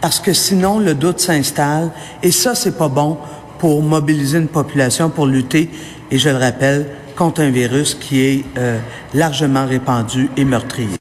Parce 0.00 0.20
que 0.20 0.32
sinon, 0.32 0.78
le 0.78 0.94
doute 0.94 1.18
s'installe. 1.18 1.90
Et 2.22 2.30
ça, 2.30 2.54
c'est 2.54 2.78
pas 2.78 2.88
bon 2.88 3.18
pour 3.58 3.82
mobiliser 3.82 4.38
une 4.38 4.46
population 4.46 5.10
pour 5.10 5.26
lutter, 5.26 5.68
et 6.12 6.18
je 6.18 6.28
le 6.28 6.36
rappelle, 6.36 6.86
contre 7.16 7.40
un 7.40 7.50
virus 7.50 7.96
qui 7.96 8.20
est 8.20 8.44
euh, 8.56 8.78
largement 9.14 9.66
répandu 9.66 10.30
et 10.36 10.44
meurtrier. 10.44 10.96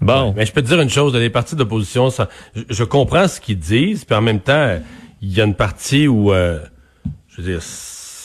Bon. 0.00 0.34
mais 0.36 0.46
je 0.46 0.52
peux 0.52 0.62
te 0.62 0.68
dire 0.68 0.80
une 0.80 0.90
chose, 0.90 1.14
les 1.16 1.30
partis 1.30 1.56
d'opposition, 1.56 2.10
je, 2.54 2.84
comprends 2.84 3.26
ce 3.26 3.40
qu'ils 3.40 3.58
disent, 3.58 4.04
puis 4.04 4.14
en 4.14 4.22
même 4.22 4.40
temps, 4.40 4.78
il 5.20 5.32
y 5.32 5.40
a 5.40 5.44
une 5.44 5.54
partie 5.54 6.06
où, 6.06 6.32
euh, 6.32 6.60
je 7.28 7.42
veux 7.42 7.52
dire, 7.52 7.62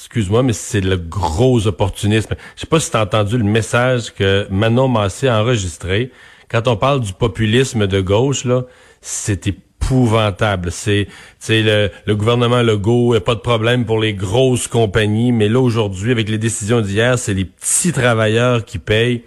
excuse-moi, 0.10 0.42
mais 0.42 0.54
c'est 0.54 0.82
le 0.82 0.98
gros 0.98 1.68
opportunisme. 1.68 2.36
Je 2.56 2.62
sais 2.62 2.68
pas 2.68 2.80
si 2.80 2.90
tu 2.90 2.98
as 2.98 3.04
entendu 3.04 3.38
le 3.38 3.44
message 3.44 4.12
que 4.12 4.48
Manon 4.50 4.88
Massé 4.88 5.28
a 5.28 5.40
enregistré. 5.40 6.12
Quand 6.50 6.68
on 6.68 6.76
parle 6.76 7.02
du 7.02 7.14
populisme 7.14 7.86
de 7.86 8.02
gauche, 8.02 8.44
là, 8.44 8.64
c'est 9.02 9.46
épouvantable. 9.46 10.72
C'est, 10.72 11.08
c'est 11.38 11.62
le, 11.62 11.92
le 12.08 12.16
gouvernement 12.16 12.64
Legault, 12.64 13.14
a 13.14 13.20
pas 13.20 13.36
de 13.36 13.40
problème 13.40 13.86
pour 13.86 14.00
les 14.00 14.16
grosses 14.16 14.68
compagnies, 14.68 15.32
mais 15.32 15.48
là, 15.48 15.60
aujourd'hui, 15.60 16.12
avec 16.12 16.28
les 16.28 16.40
décisions 16.40 16.82
d'hier, 16.82 17.20
c'est 17.20 17.36
les 17.36 17.46
petits 17.46 17.92
travailleurs 17.92 18.66
qui 18.66 18.80
payent. 18.80 19.26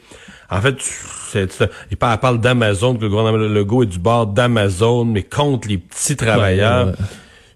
En 0.51 0.61
fait, 0.61 0.75
c'est, 0.81 1.63
il 1.93 1.97
parle 1.97 2.41
d'Amazon, 2.41 2.97
que 2.97 3.03
le 3.03 3.09
gouvernement 3.09 3.39
Legault 3.39 3.85
est 3.85 3.87
du 3.87 4.01
bord 4.01 4.27
d'Amazon, 4.27 5.05
mais 5.05 5.23
contre 5.23 5.69
les 5.69 5.79
petits 5.79 6.17
travailleurs 6.17 6.95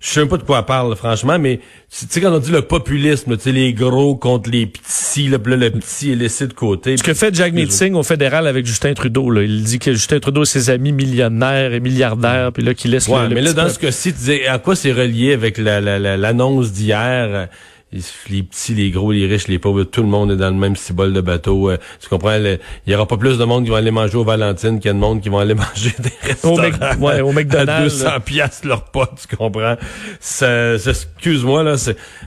je 0.07 0.21
sais 0.21 0.27
pas 0.27 0.37
de 0.37 0.45
quoi 0.45 0.59
elle 0.61 0.65
parle, 0.67 0.95
franchement, 0.95 1.37
mais 1.39 1.59
tu 1.91 2.07
sais, 2.09 2.21
quand 2.21 2.33
on 2.33 2.39
dit 2.39 2.53
le 2.53 2.63
populisme, 2.63 3.37
tu 3.37 3.43
sais, 3.43 3.53
les 3.53 3.73
gros 3.73 4.15
contre 4.15 4.51
les 4.51 4.67
petits, 4.67 5.27
le, 5.27 5.39
le 5.39 5.71
petit 5.71 6.13
est 6.13 6.15
laissé 6.15 6.47
de 6.47 6.53
côté. 6.53 6.97
Ce 6.97 7.03
que 7.03 7.13
fait 7.13 7.35
Jack 7.35 7.53
Meeting 7.53 7.95
au 7.95 8.05
fédéral 8.05 8.47
avec 8.47 8.67
Justin 8.67 8.95
Trudeau, 8.95 9.31
là. 9.31 9.43
Il 9.43 9.65
dit 9.65 9.81
que 9.81 9.93
Justin 9.93 10.21
Trudeau, 10.21 10.45
ses 10.45 10.71
amis 10.71 10.93
millionnaires 10.93 11.73
et 11.73 11.81
milliardaires, 11.81 12.53
puis 12.53 12.63
là, 12.63 12.73
qu'il 12.75 12.93
laisse 12.93 13.09
ouais, 13.09 13.29
mais 13.29 13.41
là, 13.41 13.53
dans 13.53 13.69
ce 13.69 13.81
cas-ci, 13.81 14.13
tu 14.13 14.19
dis, 14.21 14.45
à 14.47 14.59
quoi 14.59 14.77
c'est 14.77 14.93
relié 14.93 15.33
avec 15.33 15.59
l'annonce 15.59 16.71
d'hier? 16.73 17.49
Les 17.93 18.43
petits, 18.43 18.75
les 18.75 18.91
gros, 18.91 19.13
les 19.13 19.27
riches, 19.27 19.47
les 19.47 19.61
pauvres, 19.61 19.85
tout 19.85 20.03
le 20.03 20.09
monde 20.09 20.33
est 20.33 20.37
dans 20.37 20.51
le 20.51 20.57
même 20.57 20.75
cibole 20.75 21.13
de 21.13 21.21
bateau. 21.21 21.71
Euh, 21.71 21.79
tu 22.01 22.09
comprends? 22.09 22.35
Il 22.35 22.59
y 22.87 22.95
aura 22.95 23.07
pas 23.07 23.17
plus 23.17 23.39
de 23.39 23.45
monde 23.45 23.65
qui 23.65 23.71
vont 23.71 23.77
aller 23.77 23.93
manger 23.93 24.17
au 24.17 24.25
Valentine 24.25 24.81
qu'il 24.81 24.89
y 24.89 24.91
a 24.91 24.93
de 24.93 24.99
monde 24.99 25.21
qui 25.21 25.29
vont 25.29 25.39
aller 25.39 25.55
manger 25.55 25.93
des 25.99 26.13
restaurants. 26.21 26.65
Au, 27.01 27.05
ouais, 27.05 27.21
au 27.21 27.33
McDonald's. 27.33 28.03
À 28.05 28.19
200 28.19 28.21
piastres 28.25 28.67
leur 28.67 28.85
pote, 28.85 29.27
tu 29.29 29.37
comprends? 29.37 29.77
Excuse-moi, 30.21 31.63
là. 31.63 31.77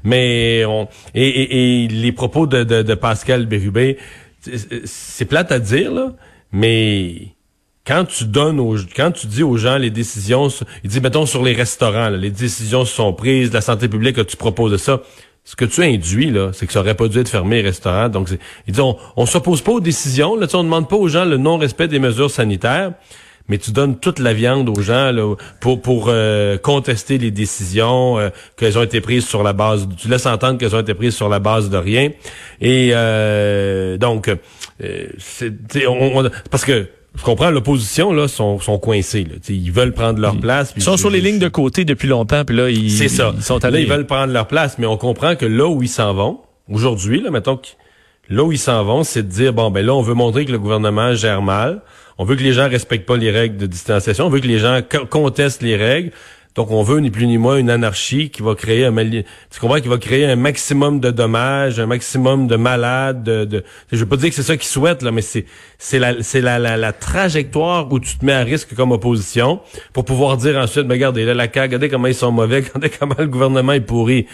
Mais 0.04 0.64
on, 0.66 0.88
et, 1.14 1.84
et, 1.84 1.88
les 1.88 2.12
propos 2.14 2.48
de, 2.48 2.64
de, 2.64 2.82
de 2.82 2.94
Pascal 2.96 3.46
Bérubé, 3.46 3.98
c'est 4.86 5.26
plate 5.26 5.52
à 5.52 5.60
dire, 5.60 5.92
là, 5.92 6.14
mais 6.54 7.34
quand 7.86 8.06
tu 8.06 8.26
donnes 8.26 8.60
aux, 8.60 8.78
quand 8.96 9.12
tu 9.12 9.28
dis 9.28 9.44
aux 9.44 9.58
gens 9.58 9.78
les 9.78 9.90
décisions, 9.90 10.48
il 10.84 10.90
dit 10.90 11.02
mettons 11.02 11.26
sur 11.26 11.44
les 11.44 11.54
restaurants, 11.54 12.10
les 12.10 12.30
décisions 12.30 12.86
sont 12.86 13.14
prises, 13.14 13.52
la 13.52 13.62
santé 13.62 13.90
publique, 13.90 14.26
tu 14.26 14.38
proposes 14.38 14.78
ça 14.78 15.02
ce 15.50 15.56
que 15.56 15.66
tu 15.66 15.82
induis, 15.82 16.30
là, 16.30 16.52
c'est 16.54 16.68
que 16.68 16.74
ça 16.74 16.80
aurait 16.80 16.94
pas 16.94 17.08
dû 17.08 17.18
être 17.18 17.28
fermé, 17.28 17.56
les 17.56 17.70
restaurants. 17.70 18.08
Donc, 18.08 18.30
ils 18.68 18.72
disent, 18.72 18.82
on, 18.82 18.96
on 19.18 19.26
s'oppose 19.26 19.64
pas 19.64 19.72
aux 19.72 19.80
décisions. 19.80 20.36
Là, 20.36 20.46
on 20.54 20.64
demande 20.64 20.88
pas 20.88 20.96
aux 20.96 21.08
gens 21.08 21.26
le 21.26 21.38
non-respect 21.38 21.88
des 21.88 21.98
mesures 21.98 22.30
sanitaires. 22.30 22.92
mais 23.48 23.58
tu 23.58 23.72
donnes 23.72 23.98
toute 23.98 24.20
la 24.20 24.34
viande 24.36 24.70
aux 24.70 24.80
gens 24.80 25.12
là, 25.12 25.34
pour 25.60 25.82
pour 25.82 26.06
euh, 26.10 26.60
contester 26.60 27.18
les 27.18 27.32
décisions 27.32 28.20
euh, 28.20 28.30
qu'elles 28.58 28.78
ont 28.78 28.84
été 28.84 29.02
prises 29.02 29.26
sur 29.26 29.42
la 29.42 29.54
base. 29.54 29.88
Tu 29.98 30.08
laisses 30.08 30.28
entendre 30.28 30.60
qu'elles 30.60 30.76
ont 30.76 30.82
été 30.82 30.94
prises 30.94 31.16
sur 31.16 31.30
la 31.30 31.40
base 31.40 31.72
de 31.72 31.78
rien. 31.78 32.12
Et 32.62 32.92
euh, 32.94 33.98
donc, 33.98 34.30
c'est 35.18 35.52
on, 35.88 36.30
parce 36.52 36.64
que 36.64 36.88
je 37.16 37.24
comprends, 37.24 37.50
l'opposition, 37.50 38.14
là, 38.14 38.28
sont, 38.28 38.60
sont 38.60 38.78
coincés. 38.78 39.24
Là. 39.24 39.36
ils 39.50 39.72
veulent 39.72 39.94
prendre 39.94 40.20
leur 40.20 40.38
place. 40.38 40.74
Ils 40.76 40.84
sont 40.84 40.98
sur 40.98 41.10
les 41.10 41.22
lignes 41.22 41.40
de 41.40 41.48
côté 41.48 41.84
depuis 41.84 42.08
longtemps, 42.08 42.46
puis 42.46 42.56
là, 42.56 42.70
ils, 42.70 42.92
ça. 43.10 43.34
ils 43.36 43.44
sont 43.44 43.64
allés. 43.66 43.80
Là, 43.80 43.84
ils 43.84 43.90
veulent 43.90 44.06
prendre 44.06 44.32
leur 44.32 44.48
place, 44.48 44.78
mais 44.78 44.86
on 44.86 44.98
comprend 44.98 45.36
que 45.36 45.46
là 45.46 45.68
où 45.68 45.82
ils 45.82 45.90
s'en 45.90 46.14
vont, 46.14 46.40
aujourd'hui, 46.72 47.22
là, 47.22 47.32
mettons 47.32 47.58
que 47.58 47.68
là 48.30 48.44
où 48.44 48.52
ils 48.52 48.60
s'en 48.60 48.84
vont, 48.84 49.04
c'est 49.04 49.24
de 49.24 49.28
dire, 49.28 49.54
bon, 49.54 49.72
ben 49.72 49.86
là, 49.86 49.94
on 49.94 50.02
veut 50.02 50.14
montrer 50.14 50.46
que 50.46 50.52
le 50.52 50.60
gouvernement 50.60 51.14
gère 51.14 51.42
mal. 51.42 51.82
On 52.18 52.26
veut 52.26 52.36
que 52.36 52.44
les 52.44 52.54
gens 52.54 52.70
respectent 52.70 53.08
pas 53.08 53.18
les 53.18 53.32
règles 53.32 53.58
de 53.58 53.66
distanciation. 53.66 54.26
On 54.26 54.30
veut 54.30 54.40
que 54.42 54.48
les 54.48 54.60
gens 54.60 54.82
contestent 55.10 55.64
les 55.64 55.78
règles. 55.78 56.12
Donc, 56.56 56.72
on 56.72 56.82
veut 56.82 57.00
ni 57.00 57.12
plus 57.12 57.28
ni 57.28 57.38
moins 57.38 57.58
une 57.58 57.70
anarchie 57.70 58.32
qui 58.32 58.42
va 58.42 58.56
créer 58.56 58.86
un 58.86 58.96
tu 58.96 59.60
comprends, 59.60 59.80
qui 59.80 59.88
va 59.88 59.98
créer 59.98 60.26
un 60.26 60.36
maximum 60.36 61.00
de 61.00 61.12
dommages, 61.12 61.80
un 61.80 61.86
maximum 61.86 62.48
de 62.48 62.56
malades. 62.56 63.24
De, 63.24 63.46
de... 63.46 63.64
je 63.92 63.98
veux 63.98 64.08
pas 64.08 64.18
dire 64.18 64.30
que 64.30 64.36
c'est 64.36 64.44
ça 64.44 64.58
qu'ils 64.58 64.68
souhaitent 64.68 65.04
là, 65.04 65.12
mais 65.12 65.22
c'est 65.22 65.46
c'est 65.78 66.00
la 66.00 66.22
c'est 66.22 66.42
la, 66.42 66.60
la, 66.60 66.94
trajectoire 66.94 67.92
où 67.92 68.00
tu 68.00 68.18
te 68.18 68.26
mets 68.26 68.34
à 68.34 68.42
risque 68.42 68.76
comme 68.76 68.92
opposition 68.92 69.62
pour 69.94 70.06
pouvoir 70.06 70.38
dire 70.38 70.58
ensuite, 70.58 70.86
mais 70.88 70.96
regardez 70.96 71.24
là 71.24 71.34
la 71.34 71.46
CAQ, 71.46 71.62
regardez 71.62 71.90
comment 71.90 72.08
ils 72.08 72.16
sont 72.16 72.32
mauvais, 72.32 72.60
regardez 72.74 72.90
comment 72.90 73.16
le 73.18 73.28
gouvernement 73.28 73.74
est 73.74 73.82
pourri. 73.82 74.26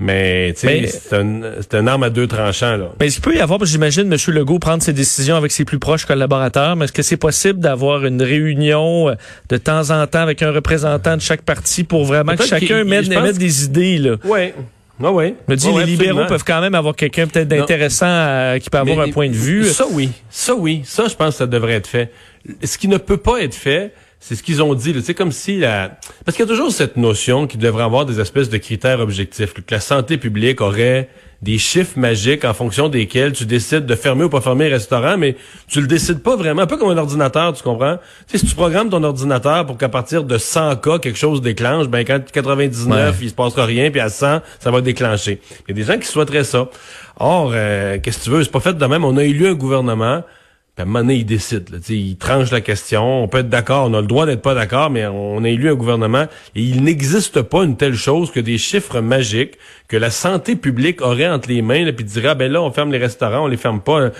Mais 0.00 0.54
tu 0.54 0.66
sais, 0.66 0.86
c'est 0.86 1.14
un, 1.14 1.42
un 1.72 1.86
arme 1.86 2.02
à 2.04 2.10
deux 2.10 2.26
tranchants. 2.26 2.78
Là. 2.78 2.86
Mais 2.98 3.12
il 3.12 3.20
peut 3.20 3.36
y 3.36 3.38
avoir, 3.38 3.62
j'imagine, 3.66 4.10
M. 4.10 4.18
Legault 4.34 4.58
prendre 4.58 4.82
ses 4.82 4.94
décisions 4.94 5.36
avec 5.36 5.52
ses 5.52 5.66
plus 5.66 5.78
proches 5.78 6.06
collaborateurs, 6.06 6.74
mais 6.74 6.86
est-ce 6.86 6.92
que 6.92 7.02
c'est 7.02 7.18
possible 7.18 7.60
d'avoir 7.60 8.06
une 8.06 8.22
réunion 8.22 9.10
euh, 9.10 9.14
de 9.50 9.58
temps 9.58 9.90
en 9.90 10.06
temps 10.06 10.20
avec 10.20 10.42
un 10.42 10.52
représentant 10.52 11.16
de 11.16 11.20
chaque 11.20 11.42
parti 11.42 11.84
pour 11.84 12.06
vraiment 12.06 12.34
que 12.34 12.46
chacun 12.46 12.82
mette, 12.84 13.08
des 13.36 13.64
idées? 13.64 13.98
Là? 13.98 14.16
Ouais. 14.24 14.54
Ah 15.02 15.12
ouais. 15.12 15.34
Me 15.48 15.54
dit, 15.54 15.70
les 15.72 15.84
libéraux 15.84 16.26
peuvent 16.26 16.44
quand 16.44 16.60
même 16.62 16.74
avoir 16.74 16.96
quelqu'un 16.96 17.26
peut-être 17.26 17.48
d'intéressant 17.48 18.58
qui 18.58 18.70
peut 18.70 18.78
avoir 18.78 19.00
un 19.00 19.10
point 19.10 19.28
de 19.28 19.34
vue. 19.34 19.66
Ça 19.66 19.84
oui, 19.90 20.10
ça 20.30 20.54
oui, 20.54 20.82
ça 20.84 21.08
je 21.08 21.14
pense 21.14 21.34
que 21.34 21.38
ça 21.38 21.46
devrait 21.46 21.74
être 21.74 21.86
fait. 21.86 22.10
Ce 22.64 22.78
qui 22.78 22.88
ne 22.88 22.96
peut 22.96 23.16
pas 23.18 23.42
être 23.42 23.54
fait, 23.54 23.92
c'est 24.20 24.36
ce 24.36 24.42
qu'ils 24.42 24.62
ont 24.62 24.74
dit. 24.74 24.94
C'est 25.02 25.14
comme 25.14 25.32
si 25.32 25.58
la... 25.58 25.98
Parce 26.24 26.36
qu'il 26.36 26.46
y 26.46 26.48
a 26.48 26.52
toujours 26.52 26.70
cette 26.70 26.96
notion 26.96 27.46
qu'il 27.46 27.58
devrait 27.58 27.84
avoir 27.84 28.04
des 28.04 28.20
espèces 28.20 28.50
de 28.50 28.58
critères 28.58 29.00
objectifs, 29.00 29.54
que 29.54 29.62
la 29.70 29.80
santé 29.80 30.18
publique 30.18 30.60
aurait 30.60 31.08
des 31.40 31.56
chiffres 31.56 31.98
magiques 31.98 32.44
en 32.44 32.52
fonction 32.52 32.90
desquels 32.90 33.32
tu 33.32 33.46
décides 33.46 33.86
de 33.86 33.94
fermer 33.94 34.24
ou 34.24 34.28
pas 34.28 34.42
fermer 34.42 34.66
un 34.66 34.72
restaurant, 34.72 35.16
mais 35.16 35.36
tu 35.68 35.80
le 35.80 35.86
décides 35.86 36.22
pas 36.22 36.36
vraiment, 36.36 36.62
un 36.62 36.66
peu 36.66 36.76
comme 36.76 36.90
un 36.90 36.98
ordinateur, 36.98 37.54
tu 37.54 37.62
comprends? 37.62 37.96
Tu 38.28 38.32
sais, 38.32 38.38
si 38.38 38.46
tu 38.46 38.54
programmes 38.54 38.90
ton 38.90 39.02
ordinateur 39.02 39.64
pour 39.64 39.78
qu'à 39.78 39.88
partir 39.88 40.24
de 40.24 40.36
100 40.36 40.76
cas, 40.76 40.98
quelque 40.98 41.18
chose 41.18 41.40
déclenche, 41.40 41.88
ben 41.88 42.04
quand 42.04 42.20
99, 42.30 43.18
il 43.22 43.30
se 43.30 43.34
passera 43.34 43.64
rien, 43.64 43.90
puis 43.90 44.00
à 44.00 44.10
100, 44.10 44.40
ça 44.58 44.70
va 44.70 44.82
déclencher. 44.82 45.40
Il 45.66 45.70
y 45.70 45.80
a 45.80 45.82
des 45.82 45.90
gens 45.90 45.98
qui 45.98 46.06
souhaiteraient 46.06 46.44
ça. 46.44 46.68
Or, 47.18 47.52
euh, 47.54 47.98
qu'est-ce 48.02 48.18
que 48.18 48.24
tu 48.24 48.30
veux? 48.30 48.44
C'est 48.44 48.52
pas 48.52 48.60
fait 48.60 48.74
de 48.74 48.86
même. 48.86 49.04
On 49.04 49.16
a 49.16 49.24
élu 49.24 49.46
un 49.46 49.54
gouvernement 49.54 50.22
à 50.78 50.82
un 50.82 51.08
il 51.10 51.26
décide. 51.26 51.68
Là, 51.70 51.78
il 51.88 52.16
tranche 52.16 52.50
la 52.50 52.60
question. 52.60 53.22
On 53.22 53.28
peut 53.28 53.38
être 53.38 53.48
d'accord, 53.48 53.88
on 53.90 53.94
a 53.94 54.00
le 54.00 54.06
droit 54.06 54.26
d'être 54.26 54.42
pas 54.42 54.54
d'accord, 54.54 54.90
mais 54.90 55.06
on 55.06 55.42
a 55.44 55.48
élu 55.48 55.68
un 55.68 55.74
gouvernement 55.74 56.26
et 56.54 56.62
il 56.62 56.82
n'existe 56.82 57.42
pas 57.42 57.64
une 57.64 57.76
telle 57.76 57.94
chose 57.94 58.30
que 58.30 58.40
des 58.40 58.58
chiffres 58.58 59.00
magiques 59.00 59.58
que 59.88 59.96
la 59.96 60.10
santé 60.10 60.56
publique 60.56 61.02
aurait 61.02 61.28
entre 61.28 61.48
les 61.48 61.62
mains, 61.62 61.86
et 61.86 61.92
puis 61.92 62.04
dirait, 62.04 62.28
ah, 62.28 62.34
ben 62.34 62.50
là, 62.50 62.62
on 62.62 62.70
ferme 62.70 62.92
les 62.92 62.98
restaurants, 62.98 63.44
on 63.44 63.48
les 63.48 63.56
ferme 63.56 63.80
pas. 63.80 64.10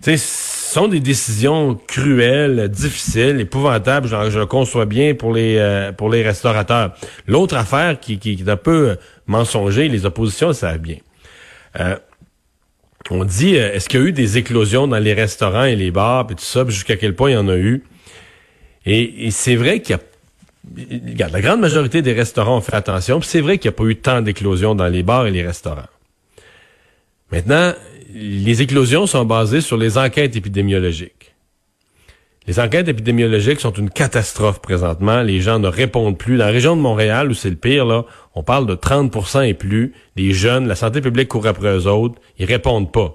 ce 0.00 0.16
sont 0.16 0.88
des 0.88 1.00
décisions 1.00 1.74
cruelles, 1.86 2.68
difficiles, 2.68 3.40
épouvantables. 3.40 4.08
Je, 4.08 4.38
le 4.38 4.46
conçois 4.46 4.86
bien 4.86 5.14
pour 5.14 5.32
les 5.32 5.56
euh, 5.58 5.92
pour 5.92 6.08
les 6.08 6.22
restaurateurs. 6.22 6.94
L'autre 7.26 7.56
affaire 7.56 7.98
qui, 7.98 8.18
qui, 8.18 8.32
est 8.32 8.48
un 8.48 8.56
peu 8.56 8.96
mensonger, 9.26 9.88
les 9.88 10.06
oppositions, 10.06 10.52
ça 10.52 10.72
va 10.72 10.78
bien. 10.78 10.96
Euh, 11.80 11.96
on 13.10 13.24
dit, 13.24 13.56
euh, 13.56 13.72
est-ce 13.72 13.88
qu'il 13.88 14.00
y 14.00 14.02
a 14.02 14.06
eu 14.06 14.12
des 14.12 14.38
éclosions 14.38 14.86
dans 14.86 14.98
les 14.98 15.14
restaurants 15.14 15.64
et 15.64 15.76
les 15.76 15.90
bars, 15.90 16.26
et 16.30 16.34
tout 16.34 16.44
ça, 16.44 16.64
jusqu'à 16.68 16.96
quel 16.96 17.14
point 17.14 17.30
il 17.30 17.34
y 17.34 17.36
en 17.36 17.48
a 17.48 17.56
eu? 17.56 17.82
Et, 18.86 19.30
c'est 19.30 19.56
vrai 19.56 19.80
qu'il 19.80 19.96
y 19.96 19.98
a 19.98 20.00
Regarde, 20.76 21.32
la 21.32 21.40
grande 21.40 21.60
majorité 21.60 22.02
des 22.02 22.12
restaurants 22.12 22.58
ont 22.58 22.60
fait 22.60 22.74
attention, 22.74 23.20
puis 23.20 23.28
c'est 23.28 23.40
vrai 23.40 23.56
qu'il 23.56 23.70
n'y 23.70 23.74
a 23.74 23.76
pas 23.76 23.84
eu 23.84 23.96
tant 23.96 24.20
d'éclosions 24.20 24.74
dans 24.74 24.88
les 24.88 25.02
bars 25.02 25.26
et 25.26 25.30
les 25.30 25.42
restaurants. 25.42 25.88
Maintenant, 27.32 27.72
les 28.12 28.60
éclosions 28.60 29.06
sont 29.06 29.24
basées 29.24 29.62
sur 29.62 29.78
les 29.78 29.96
enquêtes 29.96 30.36
épidémiologiques. 30.36 31.27
Les 32.48 32.58
enquêtes 32.60 32.88
épidémiologiques 32.88 33.60
sont 33.60 33.72
une 33.72 33.90
catastrophe 33.90 34.62
présentement. 34.62 35.20
Les 35.20 35.38
gens 35.42 35.58
ne 35.58 35.68
répondent 35.68 36.16
plus. 36.16 36.38
Dans 36.38 36.46
la 36.46 36.50
région 36.50 36.76
de 36.76 36.80
Montréal, 36.80 37.30
où 37.30 37.34
c'est 37.34 37.50
le 37.50 37.56
pire, 37.56 37.84
là, 37.84 38.06
on 38.34 38.42
parle 38.42 38.64
de 38.64 38.74
30% 38.74 39.46
et 39.46 39.52
plus. 39.52 39.92
Les 40.16 40.32
jeunes, 40.32 40.66
la 40.66 40.74
santé 40.74 41.02
publique 41.02 41.28
court 41.28 41.46
après 41.46 41.76
eux 41.76 41.86
autres. 41.86 42.18
Ils 42.38 42.46
répondent 42.46 42.90
pas. 42.90 43.14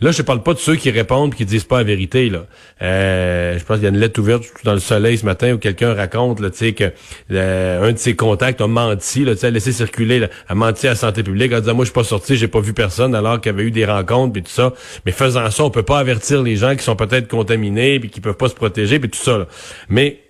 Là, 0.00 0.12
je 0.12 0.22
parle 0.22 0.44
pas 0.44 0.54
de 0.54 0.58
ceux 0.60 0.76
qui 0.76 0.90
répondent 0.90 1.34
qui 1.34 1.44
disent 1.44 1.64
pas 1.64 1.78
la 1.78 1.84
vérité. 1.84 2.30
Là. 2.30 2.46
Euh, 2.82 3.58
je 3.58 3.64
pense 3.64 3.78
qu'il 3.78 3.84
y 3.84 3.86
a 3.86 3.90
une 3.90 3.98
lettre 3.98 4.20
ouverte 4.20 4.44
dans 4.62 4.74
le 4.74 4.78
soleil 4.78 5.18
ce 5.18 5.24
matin 5.24 5.54
où 5.54 5.58
quelqu'un 5.58 5.92
raconte 5.92 6.38
là, 6.38 6.50
que 6.50 6.92
euh, 7.32 7.88
un 7.88 7.92
de 7.92 7.98
ses 7.98 8.14
contacts 8.14 8.60
a 8.60 8.68
menti, 8.68 9.24
là, 9.24 9.32
a 9.40 9.50
laissé 9.50 9.72
circuler, 9.72 10.20
là, 10.20 10.28
a 10.48 10.54
menti 10.54 10.86
à 10.86 10.90
la 10.90 10.96
santé 10.96 11.24
publique, 11.24 11.52
a 11.52 11.60
dit 11.60 11.72
moi 11.72 11.84
je 11.84 11.90
suis 11.90 11.94
pas 11.94 12.04
sorti, 12.04 12.36
j'ai 12.36 12.46
pas 12.46 12.60
vu 12.60 12.74
personne 12.74 13.14
alors 13.14 13.40
qu'il 13.40 13.50
y 13.50 13.54
avait 13.54 13.64
eu 13.64 13.72
des 13.72 13.86
rencontres 13.86 14.34
puis 14.34 14.42
tout 14.42 14.52
ça. 14.52 14.72
Mais 15.04 15.10
faisant 15.10 15.50
ça, 15.50 15.64
on 15.64 15.70
peut 15.70 15.82
pas 15.82 15.98
avertir 15.98 16.42
les 16.42 16.54
gens 16.54 16.76
qui 16.76 16.84
sont 16.84 16.96
peut-être 16.96 17.26
contaminés 17.26 17.98
puis 17.98 18.08
qui 18.08 18.20
peuvent 18.20 18.36
pas 18.36 18.48
se 18.48 18.54
protéger 18.54 19.00
puis 19.00 19.10
tout 19.10 19.18
ça. 19.18 19.48
Mais 19.88 20.20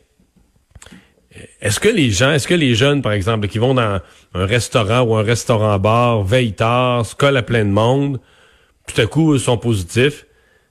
est-ce 1.61 1.79
que 1.79 1.89
les 1.89 2.11
gens, 2.11 2.33
est-ce 2.33 2.49
que 2.49 2.55
les 2.55 2.75
jeunes, 2.75 3.03
par 3.03 3.13
exemple, 3.13 3.49
qui 3.49 3.59
vont 3.59 3.75
dans 3.75 4.01
un 4.35 4.47
restaurant 4.47 5.01
ou 5.03 5.15
un 5.15 5.23
restaurant-bar, 5.23 6.23
veillent 6.23 6.55
tard, 6.55 7.05
se 7.05 7.15
collent 7.15 7.37
à 7.37 7.43
plein 7.43 7.65
de 7.65 7.71
monde, 7.71 8.19
tout 8.93 9.01
à 9.01 9.07
coup 9.07 9.39
sont 9.39 9.59
positifs, 9.59 10.27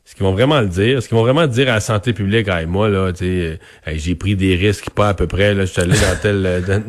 est-ce 0.06 0.16
qu'ils 0.16 0.26
vont 0.26 0.32
vraiment 0.32 0.62
le 0.62 0.68
dire? 0.68 0.98
Est-ce 0.98 1.08
qu'ils 1.10 1.18
vont 1.18 1.24
vraiment 1.24 1.48
dire 1.48 1.70
à 1.70 1.76
la 1.76 1.80
santé 1.80 2.14
publique, 2.14 2.48
hey, 2.48 2.66
moi, 2.66 2.90
là, 2.90 3.12
tu 3.12 3.26
sais, 3.26 3.60
j'ai 3.98 4.16
pris 4.16 4.36
des 4.36 4.56
risques 4.56 4.90
pas 4.90 5.10
à 5.10 5.14
peu 5.14 5.28
près, 5.28 5.54
là, 5.54 5.66
je 5.66 5.72
suis 5.72 5.82
allé 5.82 5.94
dans 5.94 6.18
tel... 6.22 6.46
Euh, 6.46 6.80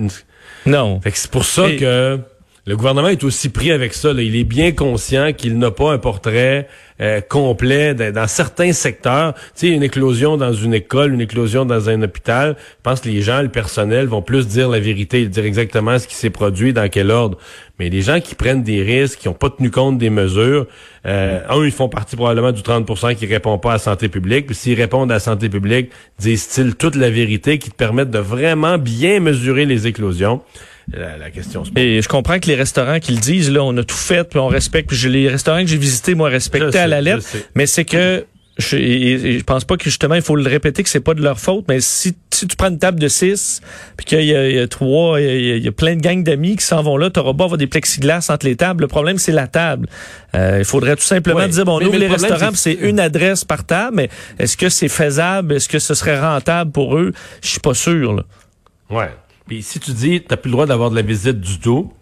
non. 0.66 1.00
Fait 1.00 1.10
que 1.10 1.18
c'est 1.18 1.30
pour 1.30 1.44
ça 1.44 1.70
que 1.70 2.20
le 2.68 2.76
gouvernement 2.76 3.08
est 3.08 3.24
aussi 3.24 3.48
pris 3.48 3.72
avec 3.72 3.94
ça. 3.94 4.12
Là. 4.12 4.20
Il 4.20 4.36
est 4.36 4.44
bien 4.44 4.72
conscient 4.72 5.32
qu'il 5.32 5.56
n'a 5.56 5.70
pas 5.70 5.90
un 5.90 5.96
portrait 5.96 6.68
euh, 7.00 7.22
complet 7.22 7.94
dans 7.94 8.26
certains 8.26 8.74
secteurs. 8.74 9.32
Tu 9.32 9.40
sais, 9.54 9.68
une 9.68 9.82
éclosion 9.82 10.36
dans 10.36 10.52
une 10.52 10.74
école, 10.74 11.14
une 11.14 11.22
éclosion 11.22 11.64
dans 11.64 11.88
un 11.88 12.02
hôpital. 12.02 12.56
Je 12.58 12.82
pense 12.82 13.00
que 13.00 13.08
les 13.08 13.22
gens, 13.22 13.40
le 13.40 13.48
personnel, 13.48 14.06
vont 14.06 14.20
plus 14.20 14.46
dire 14.46 14.68
la 14.68 14.80
vérité, 14.80 15.26
dire 15.28 15.46
exactement 15.46 15.98
ce 15.98 16.06
qui 16.06 16.14
s'est 16.14 16.28
produit, 16.28 16.74
dans 16.74 16.90
quel 16.90 17.10
ordre. 17.10 17.38
Mais 17.78 17.88
les 17.88 18.02
gens 18.02 18.20
qui 18.20 18.34
prennent 18.34 18.62
des 18.62 18.82
risques, 18.82 19.20
qui 19.20 19.28
n'ont 19.28 19.34
pas 19.34 19.48
tenu 19.48 19.70
compte 19.70 19.96
des 19.96 20.10
mesures, 20.10 20.66
euh, 21.06 21.40
un, 21.48 21.64
ils 21.64 21.72
font 21.72 21.88
partie 21.88 22.16
probablement 22.16 22.52
du 22.52 22.60
30% 22.60 23.14
qui 23.14 23.24
répond 23.24 23.56
pas 23.56 23.70
à 23.70 23.72
la 23.74 23.78
santé 23.78 24.10
publique. 24.10 24.44
Puis 24.44 24.56
s'ils 24.56 24.78
répondent 24.78 25.10
à 25.10 25.14
la 25.14 25.20
santé 25.20 25.48
publique, 25.48 25.90
disent-ils 26.18 26.74
toute 26.74 26.96
la 26.96 27.08
vérité 27.08 27.58
qui 27.58 27.70
te 27.70 27.76
permettent 27.76 28.10
de 28.10 28.18
vraiment 28.18 28.76
bien 28.76 29.20
mesurer 29.20 29.64
les 29.64 29.86
éclosions 29.86 30.42
la, 30.92 31.30
question 31.30 31.64
se 31.64 31.70
Et 31.76 32.00
je 32.02 32.08
comprends 32.08 32.38
que 32.38 32.46
les 32.46 32.54
restaurants 32.54 32.98
qui 32.98 33.12
le 33.12 33.18
disent, 33.18 33.50
là, 33.50 33.62
on 33.62 33.76
a 33.76 33.84
tout 33.84 33.96
fait, 33.96 34.28
puis 34.28 34.38
on 34.38 34.48
respecte. 34.48 34.88
Puis 34.88 35.08
les 35.08 35.28
restaurants 35.28 35.60
que 35.60 35.66
j'ai 35.66 35.76
visités, 35.76 36.14
moi, 36.14 36.28
respectaient 36.28 36.78
à 36.78 36.86
la 36.86 37.00
lettre. 37.00 37.24
Mais 37.54 37.66
c'est 37.66 37.84
que 37.84 38.24
je, 38.58 38.76
je 38.76 39.44
pense 39.44 39.64
pas 39.64 39.76
que 39.76 39.84
justement 39.84 40.16
il 40.16 40.22
faut 40.22 40.34
le 40.34 40.48
répéter 40.48 40.82
que 40.82 40.88
c'est 40.88 41.00
pas 41.00 41.14
de 41.14 41.22
leur 41.22 41.38
faute, 41.38 41.64
mais 41.68 41.80
si, 41.80 42.16
si 42.32 42.46
tu 42.48 42.56
prends 42.56 42.68
une 42.68 42.78
table 42.78 42.98
de 42.98 43.06
six, 43.06 43.60
puis 43.96 44.04
qu'il 44.04 44.20
y, 44.22 44.32
y, 44.32 44.58
a 44.58 44.66
trois, 44.66 45.20
il 45.20 45.64
y, 45.64 45.68
a 45.68 45.72
plein 45.72 45.94
de 45.94 46.00
gangs 46.00 46.24
d'amis 46.24 46.56
qui 46.56 46.64
s'en 46.64 46.82
vont 46.82 46.96
là, 46.96 47.08
tu 47.08 47.20
auras 47.20 47.34
pas 47.34 47.44
avoir 47.44 47.56
des 47.56 47.68
plexiglas 47.68 48.26
entre 48.30 48.46
les 48.46 48.56
tables. 48.56 48.82
Le 48.82 48.88
problème 48.88 49.18
c'est 49.18 49.32
la 49.32 49.46
table. 49.46 49.88
Euh, 50.34 50.56
il 50.58 50.64
faudrait 50.64 50.96
tout 50.96 51.02
simplement 51.02 51.46
dire 51.46 51.64
bon, 51.64 51.78
on 51.80 51.86
ouvre 51.86 51.98
les 51.98 52.08
restaurants, 52.08 52.50
c'est 52.54 52.72
une 52.72 52.98
adresse 52.98 53.44
par 53.44 53.64
table, 53.64 53.96
mais 53.96 54.08
est-ce 54.40 54.56
que 54.56 54.68
c'est 54.68 54.88
faisable, 54.88 55.54
est-ce 55.54 55.68
que 55.68 55.78
ce 55.78 55.94
serait 55.94 56.20
rentable 56.20 56.72
pour 56.72 56.98
eux? 56.98 57.12
Je 57.42 57.48
suis 57.48 57.60
pas 57.60 57.74
sûr. 57.74 58.12
Là. 58.12 58.24
Ouais. 58.90 59.10
Puis 59.48 59.62
si 59.62 59.80
tu 59.80 59.92
dis 59.92 60.20
t'as 60.20 60.36
plus 60.36 60.50
le 60.50 60.52
droit 60.52 60.66
d'avoir 60.66 60.90
de 60.90 60.94
la 60.94 61.02
visite 61.02 61.40
du 61.40 61.58
tout, 61.58 61.92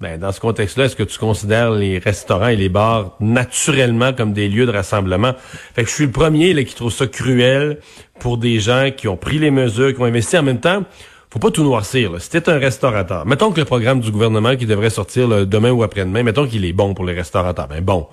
ben 0.00 0.18
dans 0.18 0.32
ce 0.32 0.40
contexte-là, 0.40 0.86
est-ce 0.86 0.96
que 0.96 1.04
tu 1.04 1.16
considères 1.16 1.70
les 1.70 1.98
restaurants 1.98 2.48
et 2.48 2.56
les 2.56 2.68
bars 2.68 3.16
naturellement 3.20 4.12
comme 4.12 4.32
des 4.32 4.48
lieux 4.48 4.66
de 4.66 4.72
rassemblement? 4.72 5.32
Fait 5.74 5.84
que 5.84 5.88
je 5.88 5.94
suis 5.94 6.06
le 6.06 6.10
premier 6.10 6.52
là, 6.52 6.64
qui 6.64 6.74
trouve 6.74 6.92
ça 6.92 7.06
cruel 7.06 7.78
pour 8.18 8.36
des 8.36 8.58
gens 8.58 8.90
qui 8.94 9.06
ont 9.06 9.16
pris 9.16 9.38
les 9.38 9.52
mesures, 9.52 9.94
qui 9.94 10.00
ont 10.00 10.04
investi 10.04 10.36
en 10.36 10.42
même 10.42 10.58
temps. 10.58 10.82
Faut 11.30 11.38
pas 11.38 11.52
tout 11.52 11.62
noircir. 11.62 12.12
Là. 12.12 12.18
Si 12.18 12.28
t'es 12.28 12.50
un 12.50 12.58
restaurateur, 12.58 13.24
mettons 13.26 13.52
que 13.52 13.60
le 13.60 13.64
programme 13.64 14.00
du 14.00 14.10
gouvernement 14.10 14.56
qui 14.56 14.66
devrait 14.66 14.90
sortir 14.90 15.46
demain 15.46 15.70
ou 15.70 15.84
après-demain, 15.84 16.24
mettons 16.24 16.46
qu'il 16.48 16.64
est 16.64 16.72
bon 16.72 16.94
pour 16.94 17.04
les 17.04 17.14
restaurateurs. 17.14 17.68
Ben 17.68 17.80
bon, 17.80 18.08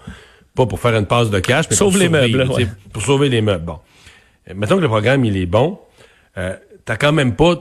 pas 0.55 0.67
pour 0.67 0.79
faire 0.79 0.95
une 0.95 1.07
passe 1.07 1.31
de 1.31 1.39
cash, 1.39 1.65
mais 1.71 1.75
pour 1.75 1.97
les 1.97 2.07
meubles, 2.07 2.47
pour 2.93 3.01
sauver 3.01 3.29
les 3.29 3.41
meubles. 3.41 3.65
Bon, 3.65 3.79
mettons 4.55 4.77
que 4.77 4.81
le 4.81 4.88
programme 4.88 5.25
il 5.25 5.35
est 5.38 5.47
bon, 5.47 5.79
euh, 6.38 6.55
t'as 6.85 6.97
quand 6.97 7.11
même 7.11 7.35
pas 7.35 7.55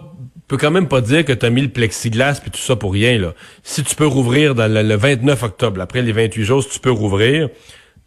peux 0.49 0.57
quand 0.57 0.71
même 0.71 0.89
pas 0.89 1.01
dire 1.01 1.25
que 1.25 1.33
tu 1.33 1.47
as 1.47 1.51
mis 1.51 1.63
le 1.63 1.69
plexiglas 1.69 2.41
puis 2.41 2.51
tout 2.51 2.59
ça 2.59 2.75
pour 2.75 2.93
rien. 2.93 3.19
Là. 3.19 3.35
Si 3.63 3.85
tu 3.85 3.95
peux 3.95 4.07
rouvrir 4.07 4.55
dans 4.55 4.73
le, 4.73 4.97
29 4.97 5.43
octobre, 5.43 5.81
après 5.81 6.03
les 6.03 6.13
28 6.13 6.45
jours, 6.45 6.63
si 6.63 6.71
tu 6.71 6.81
peux 6.81 6.91
rouvrir, 6.91 7.49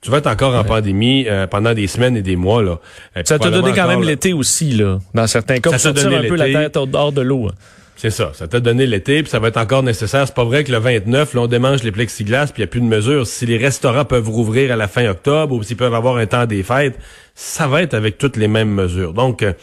tu 0.02 0.10
vas 0.10 0.18
être 0.18 0.28
encore 0.28 0.56
en 0.56 0.64
pandémie 0.64 1.26
euh, 1.28 1.48
pendant 1.48 1.74
des 1.74 1.88
semaines 1.88 2.18
et 2.18 2.22
des 2.22 2.36
mois. 2.36 2.64
Là. 2.64 2.80
Ça 3.24 3.38
t'a 3.38 3.50
donné 3.50 3.72
quand 3.74 3.88
même 3.88 4.04
l'été 4.04 4.34
aussi, 4.34 4.72
là. 4.72 5.00
Dans 5.14 5.28
certains 5.28 5.60
cas, 5.60 5.78
Ça 5.78 5.94
t'a 5.94 6.04
donné 6.04 6.16
un 6.18 6.28
peu 6.28 6.36
la 6.36 6.52
tête 6.52 6.76
hors 6.76 6.88
hors 6.94 7.12
de 7.12 7.22
l'eau. 7.22 7.48
hein. 7.48 7.56
C'est 8.02 8.10
ça, 8.10 8.32
ça 8.34 8.48
t'a 8.48 8.60
donné 8.60 8.88
l'été, 8.88 9.22
puis 9.22 9.30
ça 9.30 9.38
va 9.38 9.50
être 9.50 9.58
encore 9.58 9.84
nécessaire. 9.84 10.26
C'est 10.26 10.34
pas 10.34 10.44
vrai 10.44 10.64
que 10.64 10.72
le 10.72 10.80
29, 10.80 11.36
là, 11.36 11.42
on 11.42 11.46
démange 11.46 11.84
les 11.84 11.92
plexiglas, 11.92 12.48
puis 12.48 12.56
il 12.58 12.62
n'y 12.62 12.64
a 12.64 12.68
plus 12.68 12.82
de 12.82 12.86
mesures. 12.88 13.28
Si 13.28 13.46
les 13.46 13.58
restaurants 13.58 14.06
peuvent 14.06 14.28
rouvrir 14.28 14.72
à 14.72 14.76
la 14.76 14.88
fin 14.88 15.08
octobre 15.08 15.54
ou 15.54 15.62
s'ils 15.62 15.78
peuvent 15.78 15.94
avoir 15.94 16.18
un 16.18 16.26
temps 16.26 16.48
des 16.48 16.64
fêtes, 16.64 16.98
ça 17.36 17.68
va 17.68 17.84
être 17.84 17.94
avec 17.94 18.18
toutes 18.18 18.38
les 18.38 18.48
mêmes 18.48 18.72
mesures. 18.72 19.14
Donc, 19.14 19.44
euh, 19.44 19.54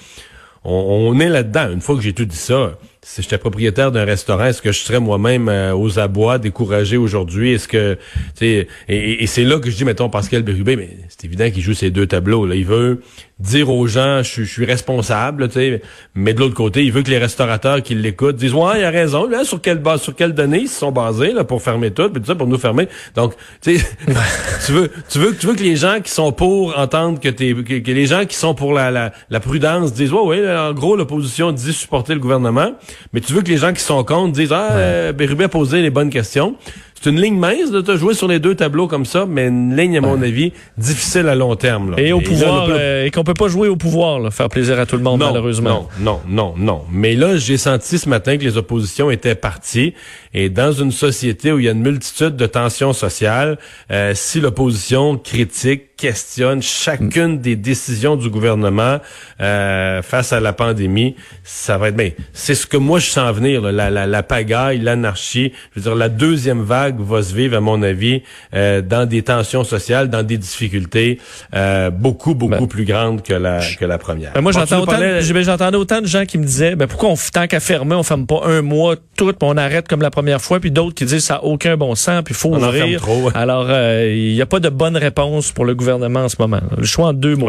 on, 0.69 1.19
est 1.21 1.29
là-dedans. 1.29 1.71
Une 1.73 1.81
fois 1.81 1.97
que 1.97 2.03
j'ai 2.03 2.13
tout 2.13 2.25
dit 2.25 2.37
ça, 2.37 2.79
si 3.11 3.23
j'étais 3.23 3.38
propriétaire 3.38 3.91
d'un 3.91 4.05
restaurant, 4.05 4.45
est-ce 4.45 4.61
que 4.61 4.71
je 4.71 4.81
serais 4.81 5.00
moi-même 5.00 5.49
euh, 5.49 5.73
aux 5.75 5.99
abois, 5.99 6.38
découragé 6.38 6.99
aujourd'hui? 6.99 7.55
Est-ce 7.55 7.67
que, 7.67 7.95
tu 7.95 8.00
sais, 8.41 8.69
et, 8.87 9.23
et- 9.23 9.27
c'est 9.27 9.45
là 9.45 9.59
que 9.59 9.71
je 9.71 9.77
dis, 9.77 9.85
mettons, 9.87 10.11
Pascal 10.11 10.43
Bérubé, 10.43 10.91
c'est 11.09 11.25
évident 11.25 11.50
qu'il 11.50 11.62
joue 11.62 11.73
ces 11.73 11.91
deux 11.91 12.07
tableaux. 12.07 12.45
Là. 12.45 12.55
Il 12.55 12.67
veut 12.67 13.00
dire 13.41 13.71
aux 13.71 13.87
gens, 13.87 14.19
je, 14.23 14.29
suis- 14.31 14.45
je 14.45 14.53
suis 14.53 14.65
responsable, 14.67 15.49
tu 15.49 15.55
sais, 15.55 15.81
mais 16.15 16.35
de 16.35 16.41
l'autre 16.41 16.55
côté, 16.55 16.85
il 16.85 16.93
veut 16.93 17.03
que 17.03 17.09
les 17.11 17.17
restaurateurs 17.19 17.83
qui 17.83 17.95
l'écoutent 17.95 18.37
disent, 18.37 18.53
ouais, 18.53 18.81
il 18.81 18.85
a 18.85 18.91
raison, 18.91 19.27
là, 19.27 19.43
sur 19.45 19.62
quelle 19.62 19.79
base, 19.79 20.03
sur 20.03 20.15
quelle 20.15 20.35
données 20.35 20.61
ils 20.62 20.69
se 20.69 20.81
sont 20.81 20.93
basés 20.93 21.33
là 21.33 21.45
pour 21.45 21.62
fermer 21.62 21.91
tout, 21.93 22.11
puis 22.11 22.21
tout 22.21 22.27
ça 22.27 22.35
pour 22.35 22.47
nous 22.47 22.59
fermer. 22.59 22.88
Donc, 23.15 23.33
tu 23.62 23.79
sais, 23.79 23.87
tu 24.67 24.73
veux, 24.73 24.91
tu 25.09 25.19
veux, 25.19 25.35
tu 25.35 25.47
veux 25.47 25.55
que 25.55 25.62
les 25.62 25.77
gens 25.77 26.00
qui 26.05 26.11
sont 26.11 26.33
pour 26.33 26.77
entendent 26.79 27.21
que 27.21 27.29
t'es, 27.31 27.55
que, 27.55 27.79
que 27.79 27.91
les 27.91 28.07
gens 28.07 28.27
qui 28.27 28.37
sont 28.37 28.55
pour 28.55 28.75
la, 28.75 28.91
la, 28.91 29.12
la 29.31 29.41
prudence 29.41 29.95
disent, 29.95 30.12
ouais, 30.12 30.21
ouais, 30.21 30.57
en 30.57 30.75
gros, 30.75 30.95
l'opposition 30.97 31.53
dit 31.53 31.73
supporter 31.73 32.12
le 32.15 32.21
gouvernement, 32.21 32.73
mais 33.12 33.21
tu 33.21 33.33
veux 33.33 33.43
que 33.43 33.49
les 33.49 33.57
gens 33.57 33.73
qui 33.73 33.83
sont 33.83 34.02
contre 34.05 34.33
disent, 34.33 34.52
ah, 34.52 34.73
euh, 34.73 35.12
Bérubé 35.12 35.45
a 35.45 35.49
posé 35.49 35.83
les 35.83 35.90
bonnes 35.90 36.11
questions. 36.11 36.57
C'est 37.00 37.11
une 37.11 37.21
ligne 37.21 37.38
mince 37.38 37.71
de 37.71 37.81
te 37.81 37.97
jouer 37.97 38.12
sur 38.14 38.26
les 38.26 38.40
deux 38.40 38.57
tableaux 38.57 38.88
comme 38.88 39.05
ça, 39.05 39.25
mais 39.25 39.47
une 39.47 39.76
ligne, 39.76 39.99
à 39.99 40.00
mon 40.00 40.21
avis, 40.21 40.52
difficile 40.76 41.28
à 41.28 41.37
long 41.37 41.55
terme. 41.55 41.93
là. 41.93 42.00
Et 42.00 42.12
au 42.12 42.21
pouvoir, 42.21 42.67
euh, 42.71 43.05
et 43.05 43.11
qu'on 43.12 43.23
peut 43.23 43.35
pas 43.35 43.47
jouer 43.47 43.69
au 43.69 43.76
pouvoir, 43.76 44.19
là, 44.19 44.31
faire 44.33 44.49
plaisir 44.49 44.81
à 44.81 44.87
tout 44.87 44.97
le 44.97 45.02
monde, 45.02 45.21
non, 45.21 45.28
malheureusement. 45.28 45.88
Non, 46.00 46.21
non, 46.26 46.55
non, 46.55 46.55
non. 46.57 46.83
Mais 46.90 47.14
là, 47.14 47.37
j'ai 47.37 47.57
senti 47.57 47.99
ce 47.99 48.09
matin 48.09 48.37
que 48.37 48.43
les 48.43 48.57
oppositions 48.57 49.11
étaient 49.12 49.37
parties. 49.37 49.95
Et 50.35 50.49
dans 50.50 50.73
une 50.73 50.90
société 50.90 51.52
où 51.52 51.59
il 51.61 51.67
y 51.67 51.69
a 51.69 51.73
une 51.73 51.83
multitude 51.83 52.35
de 52.37 52.47
tensions 52.47 52.93
sociales, 52.93 53.59
euh, 53.93 54.12
si 54.14 54.40
l'opposition 54.40 55.17
critique, 55.17 55.83
questionne 55.99 56.62
chacune 56.62 57.40
des 57.40 57.57
décisions 57.57 58.14
du 58.14 58.31
gouvernement 58.31 58.99
euh, 59.40 60.00
face 60.00 60.33
à 60.33 60.38
la 60.38 60.52
pandémie, 60.52 61.17
ça 61.43 61.76
va 61.76 61.88
être 61.88 61.97
bien. 61.97 62.12
C'est 62.33 62.55
ce 62.55 62.69
que 62.69 62.76
moi 62.76 63.00
je 63.00 63.11
sens 63.11 63.35
venir, 63.35 63.61
là, 63.62 63.73
la, 63.73 63.90
la, 63.90 64.07
la 64.07 64.23
pagaille, 64.23 64.78
l'anarchie. 64.78 65.52
Je 65.75 65.81
veux 65.81 65.83
dire, 65.83 65.97
la 65.97 66.09
deuxième 66.09 66.62
vague 66.62 66.88
va 66.97 67.23
se 67.23 67.35
vivre, 67.35 67.57
à 67.57 67.61
mon 67.61 67.83
avis, 67.83 68.23
euh, 68.54 68.80
dans 68.83 69.07
des 69.07 69.23
tensions 69.23 69.64
sociales, 69.64 70.09
dans 70.11 70.23
des 70.23 70.38
difficultés 70.38 71.18
euh, 71.54 71.90
beaucoup, 71.90 72.35
beaucoup 72.35 72.52
Ben, 72.61 72.66
plus 72.66 72.85
grandes 72.85 73.23
que 73.23 73.35
la, 73.35 73.61
que 73.78 73.85
la 73.85 73.99
première. 73.99 74.33
Ben, 74.35 74.40
moi, 74.40 74.52
j'entends 74.52 74.80
autant, 74.83 74.92
parlais- 74.92 75.21
ben, 75.33 75.42
j'entendais 75.45 75.76
autant 75.76 76.00
de 76.00 76.07
gens 76.07 76.25
qui 76.25 76.38
me 76.38 76.45
disaient, 76.45 76.75
ben, 76.76 76.87
pourquoi 76.87 77.11
on, 77.11 77.14
tant 77.33 77.47
qu'à 77.47 77.61
fermer, 77.61 77.95
on 77.95 78.02
ferme 78.02 78.26
pas 78.26 78.40
un 78.45 78.62
mois 78.62 78.97
tout, 79.16 79.26
puis 79.26 79.37
on 79.42 79.57
arrête 79.57 79.88
comme 79.88 80.02
la 80.02 80.11
première 80.11 80.40
fois, 80.40 80.61
puis 80.61 80.71
d'autres 80.71 80.95
qui 80.95 81.04
disent 81.04 81.25
ça 81.25 81.37
a 81.37 81.42
aucun 81.45 81.76
bon 81.76 81.95
sens, 81.95 82.23
puis 82.25 82.35
faut 82.35 82.50
On 82.52 82.57
en 82.57 82.73
ferme 82.73 82.76
ouvrir. 82.76 83.00
trop, 83.00 83.23
ouais. 83.23 83.33
Alors, 83.35 83.66
euh, 83.68 84.12
il 84.14 84.35
n'y 84.35 84.42
a 84.42 84.47
pas 84.47 84.61
de 84.61 84.68
bonne 84.68 84.97
réponse 84.97 85.52
pour 85.52 85.64
le 85.64 85.75
gouvernement 85.75 86.21
en 86.21 86.28
ce 86.28 86.37
moment. 86.38 86.61
Le 86.76 86.85
choix 86.85 87.09
en 87.09 87.12
deux 87.12 87.37
mots. 87.37 87.47